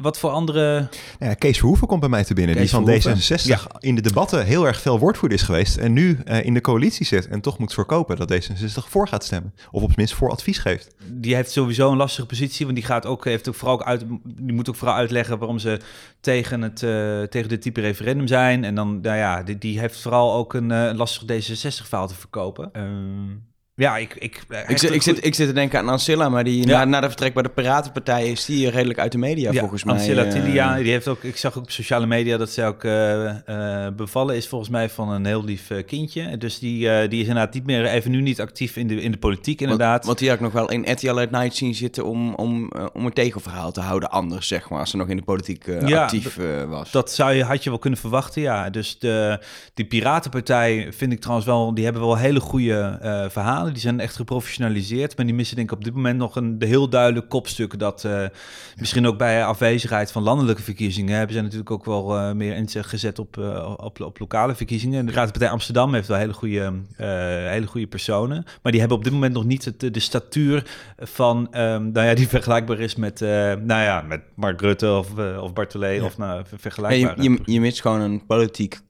Wat 0.00 0.18
voor 0.18 0.30
andere... 0.30 0.88
Ja, 1.18 1.34
Kees 1.34 1.58
Verhoeven 1.58 1.86
komt 1.86 2.00
bij 2.00 2.08
mij 2.08 2.24
te 2.24 2.34
binnen. 2.34 2.56
Kees 2.56 2.70
die 2.70 3.00
van 3.02 3.14
D66 3.14 3.42
ja. 3.42 3.60
in 3.78 3.94
de 3.94 4.00
debatten 4.00 4.44
heel 4.44 4.66
erg 4.66 4.80
veel 4.80 4.98
woordvoerder 4.98 5.38
is 5.38 5.44
geweest. 5.44 5.76
En 5.76 5.92
nu 5.92 6.18
uh, 6.24 6.44
in 6.44 6.54
de 6.54 6.60
coalitie 6.60 7.06
zit 7.06 7.28
en 7.28 7.40
toch 7.40 7.58
moet 7.58 7.74
voorkopen 7.74 8.16
dat 8.16 8.32
D66 8.32 8.88
voor 8.88 9.08
gaat 9.08 9.24
stemmen. 9.24 9.54
Of 9.70 9.72
op 9.72 9.80
zijn 9.80 9.94
minst 9.96 10.14
voor 10.14 10.30
advies 10.30 10.58
geeft. 10.58 10.94
Die 11.06 11.34
heeft 11.34 11.50
sowieso 11.50 11.90
een 11.90 11.96
lastige 11.96 12.26
positie. 12.26 12.64
Want 12.64 12.78
die, 12.78 12.86
gaat 12.86 13.06
ook, 13.06 13.24
heeft 13.24 13.48
ook 13.48 13.54
vooral 13.54 13.84
uit, 13.84 14.04
die 14.24 14.52
moet 14.52 14.68
ook 14.68 14.76
vooral 14.76 14.96
uitleggen 14.96 15.38
waarom 15.38 15.58
ze 15.58 15.80
tegen, 16.20 16.62
het, 16.62 16.82
uh, 16.82 17.22
tegen 17.22 17.48
dit 17.48 17.62
type 17.62 17.80
referendum 17.80 18.26
zijn. 18.26 18.64
En 18.64 18.74
dan, 18.74 19.00
nou 19.00 19.16
ja, 19.16 19.42
die, 19.42 19.58
die 19.58 19.78
heeft 19.80 20.00
vooral 20.00 20.34
ook 20.34 20.54
een 20.54 20.70
uh, 20.70 20.90
lastig 20.94 21.22
D66-verhaal 21.22 22.08
te 22.08 22.14
verkopen. 22.14 22.70
Um, 22.72 23.48
Ja, 23.80 23.96
ik... 23.96 24.14
Ik, 24.18 24.42
ik, 24.68 24.78
zit, 24.78 24.92
ik, 24.92 25.02
zit, 25.02 25.24
ik 25.24 25.34
zit 25.34 25.46
te 25.46 25.52
denken 25.52 25.78
aan 25.78 25.88
Ancilla, 25.88 26.28
maar 26.28 26.44
die 26.44 26.66
na, 26.66 26.84
na 26.84 27.00
de 27.00 27.06
vertrek 27.06 27.34
bij 27.34 27.42
de 27.42 27.48
Piratenpartij 27.48 28.30
is 28.30 28.44
die 28.44 28.70
redelijk 28.70 28.98
uit 28.98 29.12
de 29.12 29.18
media 29.18 29.52
volgens 29.52 29.84
mij. 29.84 29.94
Ancilla 29.94 30.24
uh, 30.24 30.30
Tilia, 30.30 30.76
die 30.76 30.90
heeft 30.90 31.08
ook... 31.08 31.22
Ik 31.22 31.36
zag 31.36 31.56
ook 31.56 31.62
op 31.62 31.70
sociale 31.70 32.06
media 32.06 32.36
dat 32.36 32.50
ze 32.50 32.64
ook 32.64 32.82
bevallen 33.96 34.36
is 34.36 34.48
volgens 34.48 34.70
mij 34.70 34.88
van 34.88 35.10
een 35.10 35.24
heel 35.24 35.44
lief 35.44 35.70
kindje. 35.86 36.36
Dus 36.36 36.58
die, 36.58 37.08
die 37.08 37.20
is 37.20 37.26
inderdaad 37.26 37.54
niet 37.54 37.66
meer, 37.66 37.84
even 37.84 38.10
nu 38.10 38.20
niet 38.20 38.40
actief 38.40 38.76
in 38.76 38.86
de, 38.86 39.02
in 39.02 39.10
de 39.10 39.18
politiek 39.18 39.60
inderdaad. 39.60 39.92
Want, 39.92 40.04
want 40.04 40.18
die 40.18 40.28
had 40.28 40.36
ik 40.36 40.44
nog 40.44 40.52
wel 40.52 40.70
in 40.70 40.92
RTL 40.92 41.20
at 41.20 41.30
Night 41.30 41.56
zien 41.56 41.74
zitten 41.74 42.04
om, 42.04 42.34
om, 42.34 42.72
om 42.92 43.06
een 43.06 43.12
tegenverhaal 43.12 43.72
te 43.72 43.80
houden 43.80 44.10
anders, 44.10 44.48
zeg 44.48 44.70
maar, 44.70 44.78
als 44.78 44.90
ze 44.90 44.96
nog 44.96 45.08
in 45.08 45.16
de 45.16 45.22
politiek 45.22 45.68
actief 45.68 46.38
was. 46.68 46.90
Dat 46.90 47.10
zou 47.10 47.32
je, 47.32 47.44
had 47.44 47.64
je 47.64 47.70
wel 47.70 47.78
kunnen 47.78 47.98
verwachten, 47.98 48.42
ja. 48.42 48.70
Dus 48.70 48.98
de, 48.98 49.38
die 49.74 49.84
Piratenpartij 49.84 50.88
vind 50.92 51.12
ik 51.12 51.20
trouwens 51.20 51.46
wel, 51.46 51.74
die 51.74 51.84
hebben 51.84 52.02
wel 52.02 52.16
hele 52.16 52.40
goede 52.40 52.98
verhalen. 53.30 53.69
Die 53.72 53.80
zijn 53.80 54.00
echt 54.00 54.16
geprofessionaliseerd. 54.16 55.16
Maar 55.16 55.26
die 55.26 55.34
missen 55.34 55.56
denk 55.56 55.70
ik 55.70 55.76
op 55.76 55.84
dit 55.84 55.94
moment 55.94 56.18
nog 56.18 56.36
een 56.36 56.56
heel 56.58 56.88
duidelijk 56.88 57.28
kopstuk. 57.28 57.78
Dat 57.78 58.04
uh, 58.04 58.24
misschien 58.76 59.06
ook 59.06 59.18
bij 59.18 59.44
afwezigheid 59.44 60.12
van 60.12 60.22
landelijke 60.22 60.62
verkiezingen... 60.62 61.16
hebben 61.16 61.36
ze 61.36 61.42
natuurlijk 61.42 61.70
ook 61.70 61.84
wel 61.84 62.16
uh, 62.16 62.32
meer 62.32 62.56
inzet 62.56 62.86
gezet 62.86 63.18
op, 63.18 63.36
uh, 63.36 63.74
op, 63.76 64.00
op, 64.00 64.18
lokale 64.18 64.54
verkiezingen. 64.54 65.06
De 65.06 65.12
Raadpartij 65.12 65.50
Amsterdam 65.50 65.94
heeft 65.94 66.08
wel 66.08 66.16
hele 66.16 66.32
goede, 66.32 66.72
hele 66.96 67.66
goede 67.66 67.86
personen. 67.86 68.44
Maar 68.62 68.72
die 68.72 68.80
hebben 68.80 68.98
op 68.98 69.04
dit 69.04 69.12
moment 69.12 69.34
nog 69.34 69.44
niet 69.44 69.64
het, 69.64 69.80
de 69.80 70.00
statuur 70.00 70.70
van... 70.98 71.38
Um, 71.38 71.92
nou 71.92 72.06
ja, 72.06 72.14
die 72.14 72.28
vergelijkbaar 72.28 72.78
is 72.78 72.94
met, 72.94 73.20
nou 73.20 73.66
ja, 73.66 74.00
met 74.00 74.20
Mark 74.34 74.60
Rutte 74.60 74.92
of, 74.92 75.18
of 75.40 75.52
Bartolet. 75.52 76.00
Ja. 76.00 76.04
Of 76.04 76.18
nou, 76.18 76.44
vergelijkbaar. 76.56 77.22
je, 77.22 77.30
je, 77.30 77.38
je 77.44 77.60
mist 77.60 77.80
gewoon 77.80 78.00
een 78.00 78.26
politiek 78.26 78.80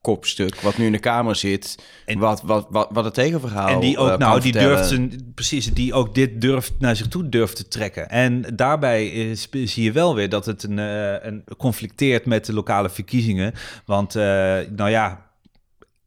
kopstuk 0.00 0.60
wat 0.60 0.78
nu 0.78 0.86
in 0.86 0.92
de 0.92 0.98
Kamer 0.98 1.36
zit, 1.36 1.78
en 2.06 2.18
wat, 2.18 2.42
wat, 2.42 2.66
wat, 2.70 2.88
wat 2.92 3.04
het 3.04 3.14
tegenverhaal 3.14 3.68
En 3.68 3.80
die 3.80 3.98
ook, 3.98 4.08
uh, 4.08 4.16
nou, 4.16 4.40
die 4.40 4.52
durft 4.52 4.88
zijn, 4.88 5.32
precies, 5.34 5.74
die 5.74 5.94
ook 5.94 6.14
dit 6.14 6.40
durft 6.40 6.72
naar 6.78 6.96
zich 6.96 7.08
toe 7.08 7.28
durft 7.28 7.56
te 7.56 7.68
trekken. 7.68 8.08
En 8.08 8.44
daarbij 8.56 9.06
is, 9.06 9.48
zie 9.50 9.82
je 9.82 9.92
wel 9.92 10.14
weer 10.14 10.28
dat 10.28 10.46
het 10.46 10.62
een, 10.62 10.78
uh, 10.78 11.24
een 11.24 11.44
conflicteert 11.56 12.26
met 12.26 12.46
de 12.46 12.52
lokale 12.52 12.90
verkiezingen. 12.90 13.52
Want, 13.84 14.16
uh, 14.16 14.22
nou 14.70 14.90
ja, 14.90 15.27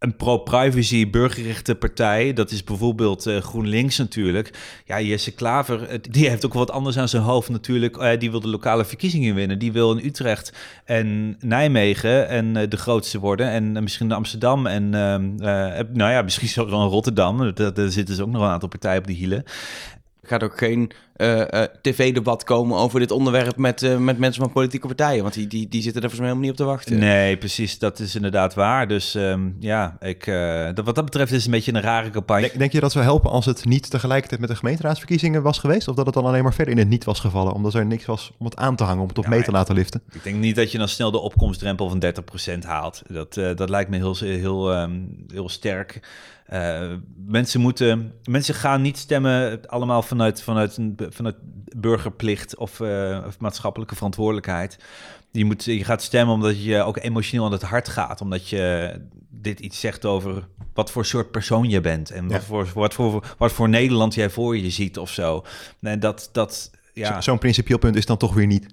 een 0.01 0.15
pro-privacy 0.15 1.09
burgerrechte 1.09 1.75
partij, 1.75 2.33
dat 2.33 2.51
is 2.51 2.63
bijvoorbeeld 2.63 3.27
uh, 3.27 3.37
GroenLinks 3.37 3.97
natuurlijk. 3.97 4.51
Ja, 4.85 5.01
Jesse 5.01 5.31
Klaver, 5.31 6.01
die 6.11 6.29
heeft 6.29 6.45
ook 6.45 6.53
wat 6.53 6.71
anders 6.71 6.97
aan 6.97 7.09
zijn 7.09 7.23
hoofd 7.23 7.49
natuurlijk. 7.49 7.97
Uh, 7.97 8.09
die 8.19 8.31
wil 8.31 8.39
de 8.39 8.47
lokale 8.47 8.85
verkiezingen 8.85 9.35
winnen. 9.35 9.59
Die 9.59 9.71
wil 9.71 9.97
in 9.97 10.05
Utrecht 10.05 10.53
en 10.85 11.37
Nijmegen 11.39 12.27
en 12.27 12.69
de 12.69 12.77
grootste 12.77 13.19
worden. 13.19 13.49
En 13.49 13.83
misschien 13.83 14.11
Amsterdam 14.11 14.67
en 14.67 14.93
ehm, 14.93 15.35
nou 15.93 16.11
ja, 16.11 16.21
misschien 16.21 16.47
zo 16.47 16.63
Rotterdam. 16.63 17.53
Daar 17.53 17.89
zitten 17.89 18.15
ze 18.15 18.21
ook 18.21 18.31
nog 18.31 18.41
een 18.41 18.47
aantal 18.47 18.69
partijen 18.69 18.99
op 18.99 19.07
de 19.07 19.13
hielen 19.13 19.43
gaat 20.23 20.43
ook 20.43 20.57
geen 20.57 20.91
tv-debat 21.81 22.43
komen 22.43 22.77
over 22.77 22.99
dit 22.99 23.11
onderwerp 23.11 23.57
met, 23.57 23.81
uh, 23.81 23.97
met 23.97 24.17
mensen 24.17 24.43
van 24.43 24.51
politieke 24.51 24.87
partijen. 24.87 25.21
Want 25.21 25.33
die, 25.33 25.47
die, 25.47 25.67
die 25.67 25.81
zitten 25.81 26.01
er 26.01 26.09
volgens 26.09 26.19
mij 26.19 26.29
helemaal 26.29 26.49
niet 26.49 26.59
op 26.59 26.65
te 26.65 26.71
wachten. 26.73 26.99
Nee, 26.99 27.37
precies. 27.37 27.79
Dat 27.79 27.99
is 27.99 28.15
inderdaad 28.15 28.53
waar. 28.53 28.87
Dus 28.87 29.15
um, 29.15 29.55
ja, 29.59 29.97
ik, 29.99 30.25
wat 30.83 30.95
dat 30.95 31.05
betreft 31.05 31.31
is 31.31 31.37
het 31.37 31.45
een 31.45 31.51
beetje 31.51 31.73
een 31.73 31.81
rare 31.81 32.09
campagne. 32.09 32.41
Denk, 32.41 32.57
denk, 32.57 32.71
je 32.71 32.79
dat 32.79 32.91
zou 32.91 33.03
helpen 33.03 33.31
als 33.31 33.45
het 33.45 33.65
niet 33.65 33.89
tegelijkertijd 33.89 34.41
met 34.41 34.49
de 34.49 34.55
gemeenteraadsverkiezingen 34.55 35.41
was 35.41 35.59
geweest? 35.59 35.87
Of 35.87 35.95
dat 35.95 36.05
het 36.05 36.13
dan 36.13 36.25
alleen 36.25 36.43
maar 36.43 36.53
verder 36.53 36.73
in 36.73 36.79
het 36.79 36.89
niet 36.89 37.03
was 37.03 37.19
gevallen? 37.19 37.53
Omdat 37.53 37.73
er 37.73 37.85
niks 37.85 38.05
was 38.05 38.31
om 38.37 38.45
het 38.45 38.55
aan 38.55 38.75
te 38.75 38.83
hangen, 38.83 39.01
om 39.01 39.07
het 39.07 39.17
op 39.17 39.23
ja, 39.23 39.29
mee 39.29 39.43
te 39.43 39.51
laten 39.51 39.75
liften? 39.75 40.01
Ik 40.11 40.23
denk 40.23 40.35
niet 40.35 40.55
dat 40.55 40.71
je 40.71 40.77
dan 40.77 40.87
snel 40.87 41.11
de 41.11 41.19
opkomstdrempel 41.19 41.89
van 41.89 42.03
30% 42.55 42.65
haalt. 42.65 43.01
Dat, 43.07 43.33
dat 43.33 43.69
lijkt 43.69 43.89
me 43.89 43.97
heel, 43.97 44.15
heel, 44.17 44.81
um, 44.81 45.25
heel 45.27 45.49
sterk. 45.49 45.99
Uh, 46.53 46.91
mensen, 47.27 47.61
moeten, 47.61 48.13
mensen 48.23 48.55
gaan 48.55 48.81
niet 48.81 48.97
stemmen 48.97 49.59
allemaal 49.67 50.01
vanuit, 50.01 50.41
vanuit, 50.43 50.77
een, 50.77 50.97
vanuit 51.11 51.35
burgerplicht 51.75 52.55
of, 52.55 52.79
uh, 52.79 53.23
of 53.27 53.39
maatschappelijke 53.39 53.95
verantwoordelijkheid. 53.95 54.77
Je, 55.31 55.45
moet, 55.45 55.63
je 55.63 55.83
gaat 55.83 56.01
stemmen 56.01 56.35
omdat 56.35 56.63
je 56.63 56.81
ook 56.81 56.97
emotioneel 56.97 57.45
aan 57.45 57.51
het 57.51 57.61
hart 57.61 57.89
gaat. 57.89 58.21
Omdat 58.21 58.49
je 58.49 58.95
dit 59.29 59.59
iets 59.59 59.79
zegt 59.79 60.05
over 60.05 60.47
wat 60.73 60.91
voor 60.91 61.05
soort 61.05 61.31
persoon 61.31 61.69
je 61.69 61.81
bent. 61.81 62.11
En 62.11 62.23
ja. 62.23 62.29
wat, 62.29 62.43
voor, 62.43 62.67
wat, 62.73 62.93
voor, 62.93 63.35
wat 63.37 63.51
voor 63.51 63.69
Nederland 63.69 64.13
jij 64.13 64.29
voor 64.29 64.57
je 64.57 64.69
ziet 64.69 64.97
of 64.97 65.09
zo. 65.09 65.45
En 65.81 65.99
dat, 65.99 66.29
dat, 66.31 66.71
ja. 66.93 67.21
Zo'n 67.21 67.37
principieel 67.37 67.77
punt 67.77 67.95
is 67.95 68.05
dan 68.05 68.17
toch 68.17 68.33
weer 68.33 68.47
niet. 68.47 68.65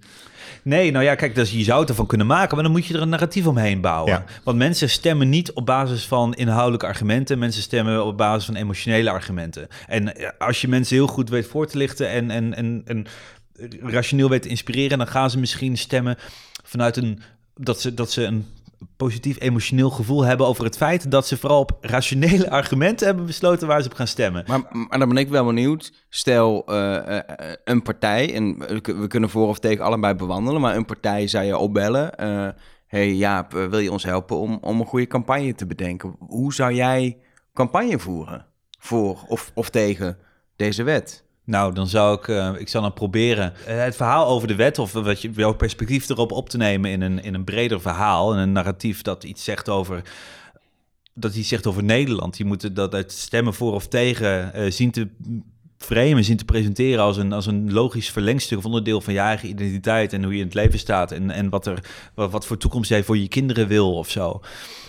Nee, 0.69 0.91
nou 0.91 1.05
ja, 1.05 1.15
kijk, 1.15 1.35
dus 1.35 1.51
je 1.51 1.65
zou 1.65 1.81
het 1.81 1.89
ervan 1.89 2.07
kunnen 2.07 2.27
maken, 2.27 2.55
maar 2.55 2.65
dan 2.65 2.73
moet 2.73 2.87
je 2.87 2.95
er 2.95 3.03
een 3.03 3.09
narratief 3.09 3.47
omheen 3.47 3.81
bouwen. 3.81 4.13
Ja. 4.13 4.25
Want 4.45 4.59
mensen 4.59 4.91
stemmen 4.91 5.29
niet 5.29 5.53
op 5.53 5.67
basis 5.67 6.07
van 6.07 6.35
inhoudelijke 6.35 6.87
argumenten, 6.87 7.39
mensen 7.39 7.63
stemmen 7.63 8.05
op 8.05 8.17
basis 8.17 8.45
van 8.45 8.55
emotionele 8.55 9.11
argumenten. 9.11 9.69
En 9.87 10.13
als 10.39 10.61
je 10.61 10.69
mensen 10.69 10.97
heel 10.97 11.07
goed 11.07 11.29
weet 11.29 11.47
voor 11.47 11.67
te 11.67 11.79
lichten 11.79 12.11
en, 12.11 12.31
en, 12.31 12.55
en, 12.55 12.83
en 12.85 13.07
rationeel 13.81 14.29
weet 14.29 14.43
te 14.43 14.49
inspireren, 14.49 14.99
dan 14.99 15.07
gaan 15.07 15.31
ze 15.31 15.39
misschien 15.39 15.79
stemmen 15.79 16.17
vanuit 16.65 16.97
een 16.97 17.21
dat 17.55 17.81
ze, 17.81 17.95
dat 17.95 18.11
ze 18.11 18.25
een 18.25 18.47
positief 18.97 19.41
emotioneel 19.41 19.91
gevoel 19.91 20.25
hebben 20.25 20.47
over 20.47 20.65
het 20.65 20.77
feit 20.77 21.11
dat 21.11 21.27
ze 21.27 21.37
vooral 21.37 21.61
op 21.61 21.79
rationele 21.81 22.51
argumenten 22.61 23.07
hebben 23.07 23.27
besloten 23.27 23.67
waar 23.67 23.83
ze 23.83 23.89
op 23.89 23.95
gaan 23.95 24.07
stemmen. 24.07 24.45
Maar, 24.47 24.99
dan 24.99 25.09
ben 25.09 25.17
ik 25.17 25.29
wel 25.29 25.45
benieuwd. 25.45 25.93
Stel 26.09 26.73
uh, 26.73 26.95
uh, 27.09 27.19
een 27.65 27.83
partij, 27.83 28.35
en 28.35 28.59
we 28.83 29.07
kunnen 29.07 29.31
voor 29.31 29.49
of 29.49 29.59
tegen 29.59 29.85
allebei 29.85 30.15
bewandelen, 30.15 30.61
maar 30.61 30.77
een 30.77 30.85
partij 30.85 31.27
zou 31.27 31.45
je 31.45 31.57
opbellen. 31.57 32.13
Uh, 32.21 32.49
hey 32.87 33.13
Jaap, 33.13 33.53
wil 33.53 33.79
je 33.79 33.93
ons 33.93 34.05
helpen 34.05 34.37
om, 34.37 34.59
om 34.61 34.81
een 34.81 34.87
goede 34.87 35.07
campagne 35.07 35.55
te 35.55 35.67
bedenken? 35.67 36.17
Hoe 36.19 36.55
zou 36.55 36.73
jij 36.73 37.19
campagne 37.55 37.99
voeren 37.99 38.47
voor 38.79 39.25
of, 39.29 39.51
of 39.55 39.71
tegen 39.71 40.19
deze 40.57 40.83
wet? 40.83 41.28
Nou, 41.49 41.75
dan 41.75 41.87
zou 41.87 42.19
ik, 42.19 42.29
uh, 42.29 42.51
ik 42.59 42.69
zal 42.69 42.83
dan 42.83 42.93
proberen 42.93 43.53
uh, 43.69 43.83
het 43.83 43.97
verhaal 43.97 44.27
over 44.27 44.49
de 44.49 44.55
wet 44.55 44.79
of 44.79 44.93
wat 44.93 45.23
je, 45.23 45.31
jouw 45.31 45.55
perspectief 45.55 46.09
erop 46.09 46.33
op 46.33 46.49
te 46.49 46.57
nemen 46.57 46.91
in 46.91 47.01
een, 47.01 47.23
in 47.23 47.35
een 47.35 47.45
breder 47.45 47.81
verhaal, 47.81 48.33
in 48.33 48.39
een 48.39 48.53
narratief 48.53 49.03
dat 49.03 49.25
iets 49.25 49.45
zegt 49.45 49.69
over 49.69 50.03
dat 51.15 51.35
iets 51.35 51.49
zegt 51.49 51.67
over 51.67 51.85
Nederland. 51.85 52.39
Je 52.39 52.45
moet 52.45 52.77
dat 52.77 52.95
uit 52.95 53.13
stemmen 53.13 53.55
voor 53.55 53.73
of 53.73 53.89
tegen 53.89 54.53
uh, 54.57 54.71
zien 54.71 54.91
te 54.91 55.09
framen, 55.79 56.25
zien 56.25 56.37
te 56.37 56.45
presenteren 56.45 57.05
als 57.05 57.17
een, 57.17 57.33
als 57.33 57.47
een 57.47 57.73
logisch 57.73 58.11
verlengstuk 58.11 58.59
of 58.59 58.65
onderdeel 58.65 59.01
van 59.01 59.13
je 59.13 59.19
eigen 59.19 59.49
identiteit 59.49 60.13
en 60.13 60.23
hoe 60.23 60.33
je 60.33 60.39
in 60.39 60.45
het 60.45 60.55
leven 60.55 60.79
staat 60.79 61.13
en, 61.13 61.31
en 61.31 61.49
wat, 61.49 61.67
er, 61.67 61.85
wat, 62.15 62.31
wat 62.31 62.47
voor 62.47 62.57
toekomst 62.57 62.91
jij 62.91 63.05
voor 63.05 63.19
je 63.19 63.29
kinderen 63.29 63.69
wil 63.69 63.95
of 63.95 64.11
zo. 64.11 64.41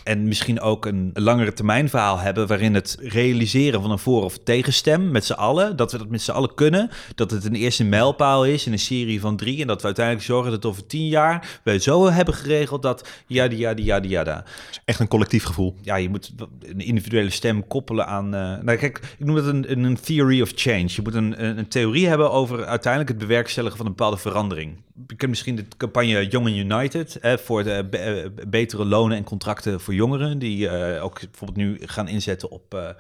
En 0.10 0.28
misschien 0.28 0.62
ook 0.62 0.86
een 0.86 1.12
langere 1.14 1.54
termijn 1.54 1.90
verhaal 1.90 2.20
hebben 2.20 2.48
waarin 2.48 2.74
het 2.74 2.98
realiseren 3.02 3.82
van 3.82 3.92
een 3.92 4.00
voor- 4.00 4.24
of 4.24 4.38
tegenstem 4.38 5.12
met 5.12 5.26
z'n 5.26 5.34
allen, 5.34 5.76
dat 5.76 5.92
we 5.92 5.98
dat 5.98 6.10
met 6.10 6.22
z'n 6.22 6.32
allen 6.32 6.54
kunnen, 6.54 6.90
dat 7.16 7.32
het 7.32 7.46
een 7.46 7.56
eerste 7.56 7.84
mijlpaal 7.84 8.46
is 8.46 8.66
in 8.66 8.72
een 8.72 8.80
serie 8.80 9.20
van 9.20 9.38
drie 9.38 9.62
en 9.62 9.68
dat 9.68 9.80
we 9.80 9.86
uiteindelijk 9.86 10.26
zorgen 10.26 10.52
dat 10.52 10.66
over 10.66 10.86
tien 10.86 11.08
jaar 11.08 11.60
we 11.64 11.80
zo 11.80 12.10
hebben 12.10 12.34
geregeld 12.34 12.82
dat 12.82 13.10
ja, 13.28 13.44
ja, 13.44 13.74
ja, 13.76 14.00
ja, 14.02 14.24
ja. 14.26 14.44
Echt 14.86 15.00
een 15.00 15.08
collectief 15.08 15.44
gevoel. 15.44 15.76
Ja, 15.82 15.96
je 15.96 16.10
moet 16.10 16.34
een 16.62 16.80
individuele 16.80 17.30
stem 17.30 17.68
koppelen 17.68 18.08
aan. 18.08 18.26
Uh, 18.26 18.32
nou, 18.62 18.76
kijk, 18.78 19.16
ik 19.18 19.26
noem 19.26 19.36
het 19.36 19.46
een, 19.46 19.84
een 19.84 20.00
theory 20.00 20.42
of 20.42 20.52
change. 20.56 20.88
Je 20.88 21.02
moet 21.04 21.16
een, 21.16 21.44
een, 21.44 21.58
een 21.58 21.68
theorie 21.68 22.08
hebben 22.08 22.32
over 22.32 22.66
uiteindelijk 22.66 23.12
het 23.12 23.28
bewerkstelligen 23.28 23.78
van 23.78 23.86
een 23.86 23.96
bepaalde 23.96 24.18
verandering 24.18 24.78
je 25.08 25.16
kent 25.16 25.30
misschien 25.30 25.56
de 25.56 25.66
campagne 25.78 26.28
Young 26.28 26.48
and 26.48 26.56
United 26.56 27.18
hè, 27.22 27.38
voor 27.38 27.64
de 27.64 27.88
eh, 27.92 28.48
betere 28.48 28.86
lonen 28.86 29.18
en 29.18 29.24
contracten 29.24 29.80
voor 29.82 29.94
jongeren, 29.94 30.40
die 30.40 30.66
uh, 30.66 31.04
ook 31.04 31.20
bijvoorbeeld 31.20 31.58
nu 31.58 31.78
gaan 31.82 32.08
inzetten 32.08 32.52
op, 32.52 32.98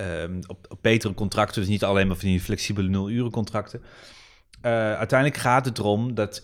um, 0.00 0.40
op, 0.46 0.66
op, 0.68 0.78
betere 0.80 1.14
contracten, 1.14 1.60
dus 1.60 1.70
niet 1.70 1.84
alleen 1.84 2.06
maar 2.06 2.16
van 2.16 2.28
die 2.28 2.40
flexibele 2.40 2.88
nul-uren 2.88 3.30
contracten. 3.30 3.82
uiteindelijk 4.60 5.40
gaat 5.40 5.64
het 5.64 5.78
erom 5.78 6.14
dat 6.14 6.42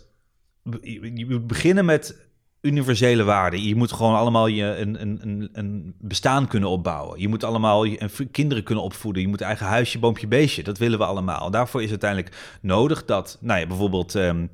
je 0.83 1.27
moet 1.29 1.47
beginnen 1.47 1.85
met 1.85 2.25
universele 2.65 3.25
waarden. 3.25 3.63
Je 3.63 3.75
moet 3.75 3.93
gewoon 3.93 4.15
allemaal 4.15 4.47
je 4.47 4.77
een, 4.77 5.01
een, 5.01 5.49
een 5.53 5.95
bestaan 5.99 6.47
kunnen 6.47 6.69
opbouwen. 6.69 7.21
Je 7.21 7.29
moet 7.29 7.45
allemaal 7.45 7.85
je, 7.85 8.29
kinderen 8.31 8.65
kunnen 8.65 8.85
opvoeden. 8.85 9.23
Je 9.23 9.29
moet 9.29 9.41
eigen 9.41 9.67
huisje, 9.67 9.99
boompje, 9.99 10.27
beestje. 10.27 10.63
Dat 10.63 10.79
willen 10.79 10.99
we 10.99 11.05
allemaal. 11.05 11.51
Daarvoor 11.51 11.83
is 11.83 11.91
uiteindelijk 11.91 12.59
nodig 12.61 13.05
dat, 13.05 13.39
nou 13.41 13.61
ja, 13.61 13.67
bijvoorbeeld. 13.67 14.15
Um, 14.15 14.51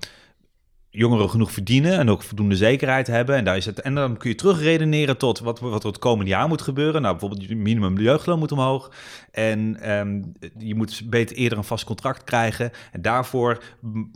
jongeren 0.91 1.31
genoeg 1.31 1.53
verdienen 1.53 1.99
en 1.99 2.11
ook 2.11 2.23
voldoende 2.23 2.57
zekerheid 2.57 3.07
hebben. 3.07 3.37
En, 3.37 3.45
daar 3.45 3.57
is 3.57 3.67
het, 3.67 3.81
en 3.81 3.95
dan 3.95 4.17
kun 4.17 4.31
je 4.31 4.37
terugredeneren 4.37 5.17
tot 5.17 5.39
wat, 5.39 5.61
wat 5.61 5.83
er 5.83 5.89
het 5.89 5.99
komende 5.99 6.31
jaar 6.31 6.49
moet 6.49 6.63
gebeuren. 6.63 7.03
Nou, 7.03 7.17
bijvoorbeeld 7.19 7.49
je 7.49 7.57
minimum 7.57 7.99
jeugdloon 7.99 8.39
moet 8.39 8.53
omhoog. 8.53 8.91
En 9.31 9.91
um, 9.99 10.33
je 10.59 10.75
moet 10.75 11.03
beter 11.05 11.37
eerder 11.37 11.59
een 11.59 11.65
vast 11.65 11.85
contract 11.85 12.25
krijgen. 12.25 12.71
En 12.93 13.03
daarvoor 13.03 13.63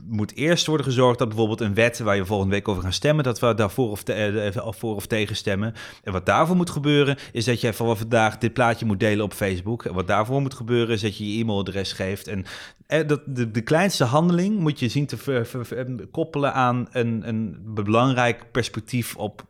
moet 0.05 0.35
eerst 0.35 0.67
worden 0.67 0.87
gezorgd 0.87 1.19
dat 1.19 1.29
bijvoorbeeld 1.29 1.61
een 1.61 1.75
wet 1.75 1.99
waar 1.99 2.17
je 2.17 2.25
volgende 2.25 2.55
week 2.55 2.69
over 2.69 2.83
gaan 2.83 2.93
stemmen, 2.93 3.25
dat 3.25 3.41
we 3.41 3.55
daarvoor 3.55 3.91
of, 3.91 4.03
te, 4.03 4.53
uh, 4.55 4.73
voor 4.73 4.95
of 4.95 5.07
tegen 5.07 5.37
stemmen. 5.37 5.75
En 6.03 6.13
wat 6.13 6.27
daarvoor 6.27 6.57
moet 6.57 6.71
gebeuren, 6.71 7.17
is 7.33 7.45
dat 7.45 7.61
jij 7.61 7.73
vanaf 7.73 7.99
vandaag 7.99 8.39
dit 8.39 8.53
plaatje 8.53 8.87
moet 8.87 9.01
delen 9.01 9.25
op 9.25 9.33
Facebook. 9.33 9.85
En 9.85 9.95
wat 9.95 10.07
daarvoor 10.07 10.41
moet 10.41 10.55
gebeuren, 10.55 10.95
is 10.95 11.01
dat 11.01 11.19
je 11.19 11.33
je 11.33 11.43
e-mailadres 11.43 11.93
geeft. 11.93 12.29
En 12.29 12.45
eh, 12.84 12.84
dat, 12.87 13.21
de, 13.27 13.51
de 13.51 13.61
kleinste 13.63 14.05
handeling 14.05 14.59
moet 14.59 14.79
je 14.79 14.89
zien 14.89 15.07
te 15.07 15.17
ver, 15.17 15.47
ver, 15.47 15.67
ver, 15.67 16.07
koppelen 16.11 16.55
aan 16.55 16.89
een, 16.91 17.29
een 17.29 17.61
belangrijk 17.65 18.53
perspectief 18.53 19.17
op 19.17 19.47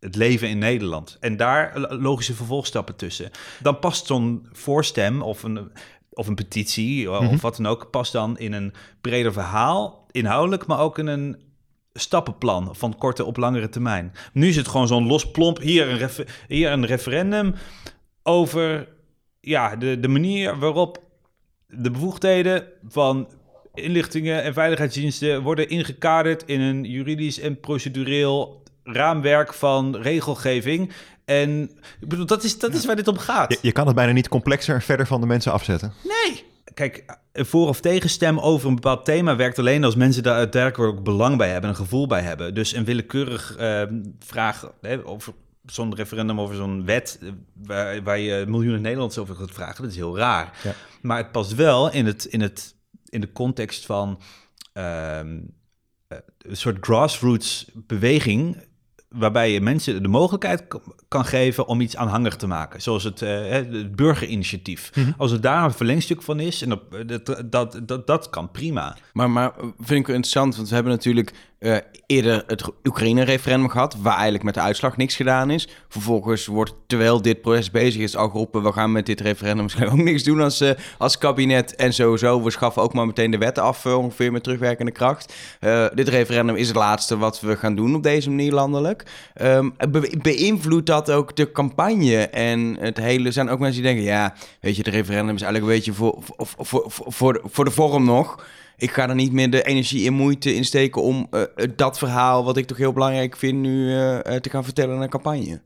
het 0.00 0.16
leven 0.16 0.48
in 0.48 0.58
Nederland. 0.58 1.16
En 1.20 1.36
daar 1.36 1.80
logische 1.80 2.34
vervolgstappen 2.34 2.96
tussen. 2.96 3.30
Dan 3.62 3.78
past 3.78 4.06
zo'n 4.06 4.46
voorstem 4.52 5.22
of 5.22 5.42
een, 5.42 5.70
of 6.10 6.26
een 6.26 6.34
petitie 6.34 7.10
of 7.10 7.20
Mhm. 7.20 7.36
wat 7.40 7.56
dan 7.56 7.66
ook, 7.66 7.90
past 7.90 8.12
dan 8.12 8.38
in 8.38 8.52
een 8.52 8.72
breder 9.00 9.32
verhaal, 9.32 10.06
inhoudelijk, 10.10 10.66
maar 10.66 10.78
ook 10.78 10.98
in 10.98 11.06
een 11.06 11.36
stappenplan 11.92 12.76
van 12.76 12.98
korte 12.98 13.24
op 13.24 13.36
langere 13.36 13.68
termijn. 13.68 14.12
Nu 14.32 14.48
is 14.48 14.56
het 14.56 14.68
gewoon 14.68 14.86
zo'n 14.88 15.06
los 15.06 15.30
plomp, 15.30 15.58
hier 15.60 16.02
een, 16.02 16.10
hier 16.48 16.70
een 16.72 16.86
referendum 16.86 17.54
over 18.22 18.88
ja, 19.40 19.76
de, 19.76 20.00
de 20.00 20.08
manier 20.08 20.58
waarop 20.58 21.04
de 21.68 21.90
bevoegdheden 21.90 22.64
van 22.88 23.28
inlichtingen 23.74 24.42
en 24.42 24.52
veiligheidsdiensten 24.52 25.42
worden 25.42 25.68
ingekaderd 25.68 26.42
in 26.46 26.60
een 26.60 26.84
juridisch 26.84 27.40
en 27.40 27.60
procedureel 27.60 28.62
raamwerk 28.82 29.54
van 29.54 29.96
regelgeving. 29.96 30.92
En 31.24 31.62
ik 32.00 32.08
bedoel, 32.08 32.26
dat 32.26 32.44
is, 32.44 32.58
dat 32.58 32.74
is 32.74 32.86
waar 32.86 32.96
dit 32.96 33.08
om 33.08 33.18
gaat. 33.18 33.52
Je, 33.52 33.58
je 33.62 33.72
kan 33.72 33.86
het 33.86 33.94
bijna 33.96 34.12
niet 34.12 34.28
complexer 34.28 34.74
en 34.74 34.82
verder 34.82 35.06
van 35.06 35.20
de 35.20 35.26
mensen 35.26 35.52
afzetten. 35.52 35.92
Nee. 36.04 36.44
Kijk, 36.74 37.04
een 37.32 37.46
voor- 37.46 37.68
of 37.68 37.80
tegenstem 37.80 38.38
over 38.38 38.68
een 38.68 38.74
bepaald 38.74 39.04
thema 39.04 39.36
werkt 39.36 39.58
alleen 39.58 39.84
als 39.84 39.94
mensen 39.94 40.22
daar 40.22 40.36
daadwerkelijk 40.36 40.92
ook 40.98 41.04
belang 41.04 41.36
bij 41.36 41.50
hebben, 41.50 41.70
een 41.70 41.76
gevoel 41.76 42.06
bij 42.06 42.22
hebben. 42.22 42.54
Dus 42.54 42.74
een 42.74 42.84
willekeurig 42.84 43.56
eh, 43.56 43.82
vraag 44.18 44.72
hè, 44.80 45.06
over 45.06 45.32
zo'n 45.66 45.94
referendum, 45.94 46.40
over 46.40 46.56
zo'n 46.56 46.84
wet, 46.84 47.18
eh, 47.22 47.28
waar, 47.52 48.02
waar 48.02 48.18
je 48.18 48.44
miljoenen 48.48 48.82
Nederlanders 48.82 49.18
over 49.18 49.34
gaat 49.34 49.50
vragen, 49.50 49.82
dat 49.82 49.90
is 49.90 49.96
heel 49.96 50.16
raar. 50.16 50.58
Ja. 50.62 50.74
Maar 51.02 51.16
het 51.16 51.32
past 51.32 51.54
wel 51.54 51.92
in, 51.92 52.06
het, 52.06 52.24
in, 52.24 52.40
het, 52.40 52.74
in 53.04 53.20
de 53.20 53.32
context 53.32 53.86
van 53.86 54.20
ehm, 54.72 55.38
eh, 56.08 56.18
een 56.38 56.56
soort 56.56 56.76
grassroots 56.80 57.70
beweging 57.74 58.64
waarbij 59.08 59.52
je 59.52 59.60
mensen 59.60 60.02
de 60.02 60.08
mogelijkheid 60.08 60.64
kan 61.08 61.24
geven 61.24 61.66
om 61.66 61.80
iets 61.80 61.96
aanhangig 61.96 62.36
te 62.36 62.46
maken. 62.46 62.82
Zoals 62.82 63.04
het, 63.04 63.22
eh, 63.22 63.28
hè, 63.28 63.64
het 63.64 63.96
burgerinitiatief. 63.96 64.92
Als 65.16 65.30
het 65.30 65.42
daar 65.42 65.64
een 65.64 65.72
verlengstuk 65.72 66.22
van 66.22 66.40
is, 66.40 66.62
en 66.62 66.68
dat, 66.68 67.08
dat, 67.24 67.52
dat, 67.52 67.80
dat, 67.82 68.06
dat 68.06 68.30
kan 68.30 68.50
prima. 68.50 68.96
Maar, 69.12 69.30
maar 69.30 69.52
vind 69.78 70.00
ik 70.00 70.06
wel 70.06 70.16
interessant, 70.16 70.56
want 70.56 70.68
we 70.68 70.74
hebben 70.74 70.92
natuurlijk 70.92 71.32
eh, 71.58 71.76
eerder 72.06 72.44
het 72.46 72.64
Oekraïne-referendum 72.84 73.68
gehad, 73.68 73.96
waar 74.02 74.14
eigenlijk 74.14 74.44
met 74.44 74.54
de 74.54 74.60
uitslag 74.60 74.96
niks 74.96 75.16
gedaan 75.16 75.50
is. 75.50 75.68
Vervolgens 75.88 76.46
wordt, 76.46 76.74
terwijl 76.86 77.22
dit 77.22 77.40
proces 77.40 77.70
bezig 77.70 78.02
is, 78.02 78.16
al 78.16 78.28
geroepen, 78.28 78.62
we 78.62 78.72
gaan 78.72 78.92
met 78.92 79.06
dit 79.06 79.20
referendum 79.20 79.66
ook 79.92 79.96
niks 79.96 80.22
doen 80.22 80.40
als, 80.40 80.60
eh, 80.60 80.70
als 80.98 81.18
kabinet. 81.18 81.76
En 81.76 81.92
sowieso, 81.92 82.42
we 82.42 82.50
schaffen 82.50 82.82
ook 82.82 82.92
maar 82.92 83.06
meteen 83.06 83.30
de 83.30 83.38
wet 83.38 83.58
af, 83.58 83.84
eh, 83.84 83.98
ongeveer 83.98 84.32
met 84.32 84.42
terugwerkende 84.42 84.92
kracht. 84.92 85.34
Dit 85.94 86.08
referendum 86.08 86.56
is 86.56 86.66
het 86.66 86.76
laatste 86.76 87.18
wat 87.18 87.40
we 87.40 87.56
gaan 87.56 87.74
doen 87.74 87.94
op 87.94 88.02
deze 88.02 88.28
manier 88.28 88.52
landelijk. 88.52 89.04
Ehm, 89.34 89.70
be- 89.90 90.12
beïnvloedt 90.22 90.86
dat 90.86 91.10
ook 91.10 91.36
de 91.36 91.52
campagne 91.52 92.16
en 92.28 92.76
het 92.80 92.96
hele... 92.96 93.30
zijn 93.30 93.48
ook 93.48 93.58
mensen 93.58 93.82
die 93.82 93.92
denken, 93.92 94.10
ja, 94.10 94.34
weet 94.60 94.76
je, 94.76 94.82
het 94.82 94.94
referendum 94.94 95.34
is 95.34 95.42
eigenlijk 95.42 95.72
een 95.72 95.78
beetje 95.78 95.92
voor, 95.92 96.18
voor, 96.36 96.66
voor, 96.66 96.84
voor, 96.88 97.40
voor 97.44 97.64
de 97.64 97.70
vorm 97.70 98.04
nog... 98.04 98.44
Ik 98.76 98.90
ga 98.90 99.08
er 99.08 99.14
niet 99.14 99.32
meer 99.32 99.50
de 99.50 99.62
energie 99.62 100.06
en 100.06 100.12
moeite 100.12 100.54
in 100.54 100.64
steken 100.64 101.02
om 101.02 101.26
eh, 101.30 101.42
dat 101.76 101.98
verhaal, 101.98 102.44
wat 102.44 102.56
ik 102.56 102.66
toch 102.66 102.76
heel 102.76 102.92
belangrijk 102.92 103.36
vind, 103.36 103.58
nu 103.58 103.90
eh, 103.90 104.34
eh, 104.34 104.40
te 104.40 104.50
gaan 104.50 104.64
vertellen 104.64 104.96
in 104.96 105.02
een 105.02 105.08
campagne. 105.08 105.60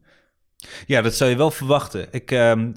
Ja, 0.87 1.03
dat 1.03 1.15
zou 1.15 1.31
je 1.31 1.37
wel 1.37 1.51
verwachten. 1.51 2.07
Ik, 2.11 2.31
ehm, 2.31 2.73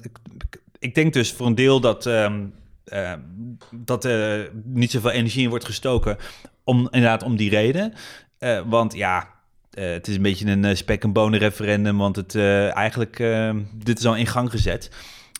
ik, 0.78 0.94
denk 0.94 1.12
dus 1.12 1.32
voor 1.32 1.46
een 1.46 1.54
deel 1.54 1.80
dat, 1.80 2.06
ehm, 2.06 2.46
ehm, 2.84 3.18
dat 3.70 4.04
er 4.04 4.50
niet 4.64 4.90
zoveel 4.90 5.10
energie 5.10 5.42
in 5.42 5.48
wordt 5.48 5.64
gestoken. 5.64 6.16
Om, 6.64 6.78
inderdaad, 6.78 7.22
om 7.22 7.36
die 7.36 7.50
reden. 7.50 7.92
Eh, 8.38 8.60
want 8.66 8.94
ja, 8.94 9.34
eh, 9.74 9.90
het 9.90 10.08
is 10.08 10.16
een 10.16 10.22
beetje 10.22 10.46
een 10.46 10.64
eh, 10.64 10.74
spek 10.74 11.02
en 11.02 11.12
bonen 11.12 11.38
referendum. 11.38 11.98
Want 11.98 12.16
het 12.16 12.34
eh, 12.34 12.76
eigenlijk, 12.76 13.16
dit 13.74 13.98
is 13.98 14.06
al 14.06 14.16
in 14.16 14.26
gang 14.26 14.50
gezet. 14.50 14.90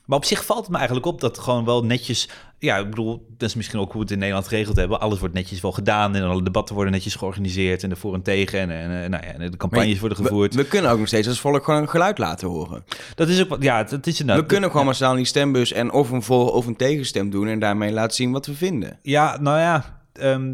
Maar 0.04 0.18
op 0.18 0.24
zich 0.24 0.44
valt 0.44 0.60
het 0.60 0.70
me 0.70 0.76
eigenlijk 0.76 1.06
op 1.06 1.20
dat 1.20 1.38
gewoon 1.38 1.64
wel 1.64 1.84
netjes... 1.84 2.28
Ja, 2.58 2.76
ik 2.76 2.90
bedoel, 2.90 3.26
dat 3.36 3.48
is 3.48 3.54
misschien 3.54 3.78
ook 3.78 3.86
hoe 3.86 3.94
we 3.94 4.00
het 4.00 4.10
in 4.10 4.18
Nederland 4.18 4.48
geregeld 4.48 4.76
hebben. 4.76 5.00
Alles 5.00 5.18
wordt 5.18 5.34
netjes 5.34 5.60
wel 5.60 5.72
gedaan 5.72 6.14
en 6.14 6.22
alle 6.22 6.42
debatten 6.42 6.74
worden 6.74 6.92
netjes 6.92 7.14
georganiseerd. 7.14 7.82
En 7.82 7.88
de 7.88 7.96
voor 7.96 8.14
en 8.14 8.22
tegen 8.22 8.58
en, 8.58 8.70
en, 8.70 9.10
nou 9.10 9.24
ja, 9.26 9.32
en 9.32 9.50
de 9.50 9.56
campagnes 9.56 10.00
worden 10.00 10.18
gevoerd. 10.18 10.54
We, 10.54 10.62
we 10.62 10.68
kunnen 10.68 10.90
ook 10.90 10.98
nog 10.98 11.06
steeds 11.06 11.28
als 11.28 11.40
volk 11.40 11.64
gewoon 11.64 11.80
een 11.80 11.88
geluid 11.88 12.18
laten 12.18 12.48
horen. 12.48 12.84
dat 13.14 13.28
is 13.28 13.42
ook 13.42 13.48
wat, 13.48 13.62
ja, 13.62 13.82
dat 13.82 14.06
is 14.06 14.20
inderdaad... 14.20 14.44
we 14.44 14.50
kunnen 14.50 14.70
gewoon 14.70 14.86
maar 14.86 14.94
staan 14.94 15.16
die 15.16 15.24
stembus 15.24 15.72
en 15.72 15.92
of 15.92 16.10
een 16.10 16.22
voor 16.22 16.52
of 16.52 16.66
een 16.66 16.76
tegenstem 16.76 17.30
doen 17.30 17.48
en 17.48 17.58
daarmee 17.58 17.92
laten 17.92 18.16
zien 18.16 18.32
wat 18.32 18.46
we 18.46 18.54
vinden. 18.54 18.98
Ja, 19.02 19.38
nou 19.40 19.58
ja, 19.58 20.00
ehm, 20.12 20.52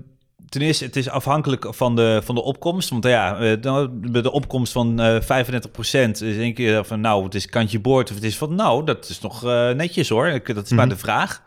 ten 0.49 0.61
eerste, 0.61 0.85
het 0.85 0.97
is 0.97 1.09
afhankelijk 1.09 1.67
van 1.75 1.97
de, 1.97 2.21
van 2.25 2.35
de 2.35 2.43
opkomst. 2.43 2.91
Want 2.91 3.05
ja, 3.05 3.39
eh, 3.39 3.87
bij 3.91 4.23
de 4.23 4.33
opkomst 4.33 4.73
van 4.73 5.01
eh 5.01 5.21
35% 5.21 6.21
is 6.23 6.37
één 6.37 6.55
keer 6.55 6.85
van, 6.85 7.01
nou, 7.01 7.25
het 7.25 7.35
is 7.35 7.47
kantje 7.47 7.81
boord. 7.81 8.09
Of 8.09 8.15
het 8.15 8.25
is 8.25 8.39
van, 8.39 8.55
nou, 8.55 8.85
dat 8.85 9.09
is 9.09 9.21
nog 9.21 9.45
eh, 9.45 9.71
netjes 9.71 10.09
hoor. 10.09 10.41
Dat 10.45 10.65
is 10.65 10.71
maar 10.71 10.87
Mhm. 10.87 10.95
de 10.95 11.01
vraag. 11.01 11.43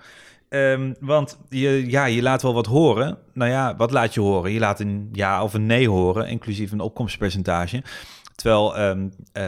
Ehm, 0.49 0.93
want 0.99 1.37
je, 1.49 1.89
ja, 1.89 2.05
je 2.05 2.21
laat 2.21 2.41
wel 2.41 2.53
wat 2.53 2.65
horen. 2.65 3.17
Nou 3.33 3.51
ja, 3.51 3.75
wat 3.75 3.91
laat 3.91 4.13
je 4.13 4.19
horen? 4.19 4.51
Je 4.51 4.59
laat 4.59 4.79
een 4.79 5.09
ja 5.11 5.43
of 5.43 5.53
een 5.53 5.65
nee 5.65 5.89
horen, 5.89 6.27
inclusief 6.27 6.71
een 6.71 6.79
opkomstpercentage. 6.79 7.83
Terwijl 8.35 8.77
ehm, 8.77 9.07
eh, 9.31 9.43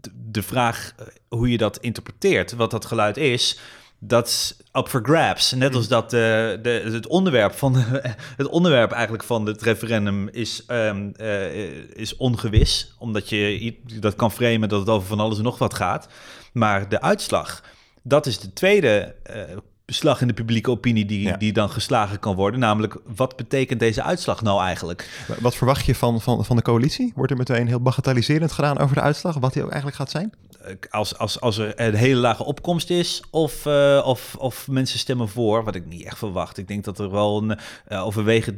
de, 0.00 0.10
de 0.30 0.42
vraag 0.42 0.92
eh, 0.96 1.06
hoe 1.28 1.50
je 1.50 1.58
dat 1.58 1.78
interpreteert, 1.78 2.52
wat 2.52 2.70
dat 2.70 2.84
geluid 2.84 3.16
is, 3.16 3.58
dat 4.06 4.26
is 4.26 4.56
up 4.72 4.88
for 4.88 5.04
grabs. 5.04 5.52
Net 5.52 5.74
als 5.74 5.88
dat 5.88 6.04
eh, 6.04 6.20
de, 6.62 6.88
het, 6.92 7.06
onderwerp 7.06 7.52
van 7.52 7.74
het 8.36 8.46
onderwerp 8.46 8.92
eigenlijk 8.92 9.24
van 9.24 9.46
het 9.46 9.62
referendum 9.62 10.28
is, 10.28 10.66
ehm, 10.66 11.10
eh, 11.16 11.54
is 11.94 12.16
ongewis. 12.16 12.94
Omdat 12.98 13.28
je 13.28 13.74
dat 14.00 14.14
kan 14.14 14.32
framen 14.32 14.68
dat 14.68 14.80
het 14.80 14.88
over 14.88 15.08
van 15.08 15.20
alles 15.20 15.38
en 15.38 15.44
nog 15.44 15.58
wat 15.58 15.74
gaat. 15.74 16.08
Maar 16.52 16.88
de 16.88 17.00
uitslag, 17.00 17.62
dat 18.02 18.26
is 18.26 18.38
de 18.38 18.52
tweede 18.52 19.14
eh, 19.22 19.42
beslag 19.86 20.20
in 20.20 20.26
de 20.26 20.34
publieke 20.34 20.70
opinie 20.70 21.04
die, 21.04 21.20
Ja. 21.22 21.36
die 21.36 21.52
dan 21.52 21.70
geslagen 21.70 22.18
kan 22.18 22.34
worden. 22.34 22.60
Namelijk, 22.60 22.96
wat 23.16 23.36
betekent 23.36 23.80
deze 23.80 24.02
uitslag 24.02 24.42
nou 24.42 24.62
eigenlijk? 24.62 25.24
Wat 25.40 25.54
verwacht 25.56 25.86
je 25.86 25.94
van, 25.94 26.20
van, 26.20 26.44
van 26.44 26.56
de 26.56 26.62
coalitie? 26.62 27.12
Wordt 27.14 27.30
er 27.30 27.36
meteen 27.38 27.66
heel 27.66 27.80
bagatelliserend 27.80 28.52
gedaan 28.52 28.78
over 28.78 28.94
de 28.94 29.00
uitslag? 29.02 29.38
Wat 29.38 29.52
die 29.52 29.62
ook 29.62 29.70
eigenlijk 29.70 29.96
gaat 30.00 30.10
zijn? 30.10 30.32
Eh, 30.62 30.74
Als, 30.90 31.18
als, 31.18 31.40
als 31.40 31.58
er 31.58 31.80
een 31.80 31.94
hele 31.94 32.20
lage 32.20 32.44
opkomst 32.44 32.90
is 32.90 33.22
of, 33.30 33.66
eh, 33.66 34.02
of, 34.04 34.34
of 34.38 34.68
mensen 34.68 34.98
stemmen 34.98 35.28
voor, 35.28 35.64
wat 35.64 35.74
ik 35.74 35.86
niet 35.86 36.04
echt 36.04 36.18
verwacht. 36.18 36.58
Ik 36.58 36.68
denk 36.68 36.84
dat 36.84 36.98
er 36.98 37.10
wel 37.10 37.42
een 37.42 37.58
eh, 37.86 38.06
overwegend 38.06 38.56